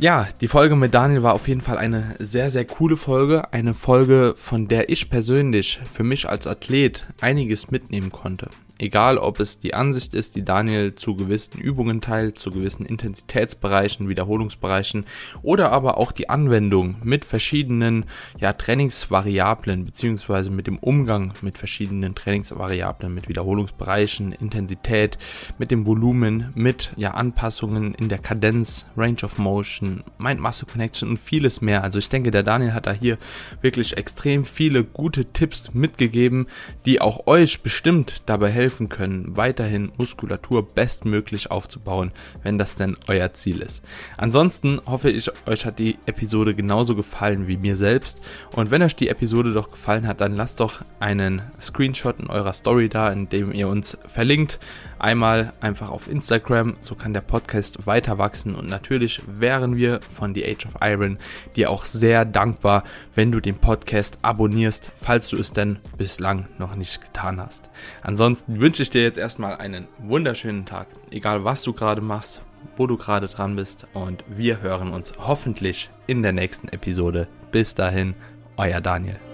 [0.01, 3.53] Ja, die Folge mit Daniel war auf jeden Fall eine sehr, sehr coole Folge.
[3.53, 8.49] Eine Folge, von der ich persönlich für mich als Athlet einiges mitnehmen konnte.
[8.81, 14.09] Egal, ob es die Ansicht ist, die Daniel zu gewissen Übungen teilt, zu gewissen Intensitätsbereichen,
[14.09, 15.05] Wiederholungsbereichen
[15.43, 18.05] oder aber auch die Anwendung mit verschiedenen
[18.39, 25.19] ja, Trainingsvariablen beziehungsweise mit dem Umgang mit verschiedenen Trainingsvariablen, mit Wiederholungsbereichen, Intensität,
[25.59, 31.19] mit dem Volumen, mit ja, Anpassungen in der Kadenz, Range of Motion, Mind-Muscle Connection und
[31.19, 31.83] vieles mehr.
[31.83, 33.19] Also ich denke, der Daniel hat da hier
[33.61, 36.47] wirklich extrem viele gute Tipps mitgegeben,
[36.87, 42.95] die auch euch bestimmt dabei helfen, helfen können, weiterhin Muskulatur bestmöglich aufzubauen, wenn das denn
[43.09, 43.83] euer Ziel ist.
[44.15, 48.21] Ansonsten hoffe ich, euch hat die Episode genauso gefallen wie mir selbst.
[48.55, 52.53] Und wenn euch die Episode doch gefallen hat, dann lasst doch einen Screenshot in eurer
[52.53, 54.57] Story da, in dem ihr uns verlinkt.
[55.01, 58.53] Einmal einfach auf Instagram, so kann der Podcast weiter wachsen.
[58.53, 61.17] Und natürlich wären wir von The Age of Iron
[61.55, 62.83] dir auch sehr dankbar,
[63.15, 67.71] wenn du den Podcast abonnierst, falls du es denn bislang noch nicht getan hast.
[68.03, 72.43] Ansonsten wünsche ich dir jetzt erstmal einen wunderschönen Tag, egal was du gerade machst,
[72.77, 77.27] wo du gerade dran bist und wir hören uns hoffentlich in der nächsten Episode.
[77.51, 78.13] Bis dahin,
[78.55, 79.30] euer Daniel.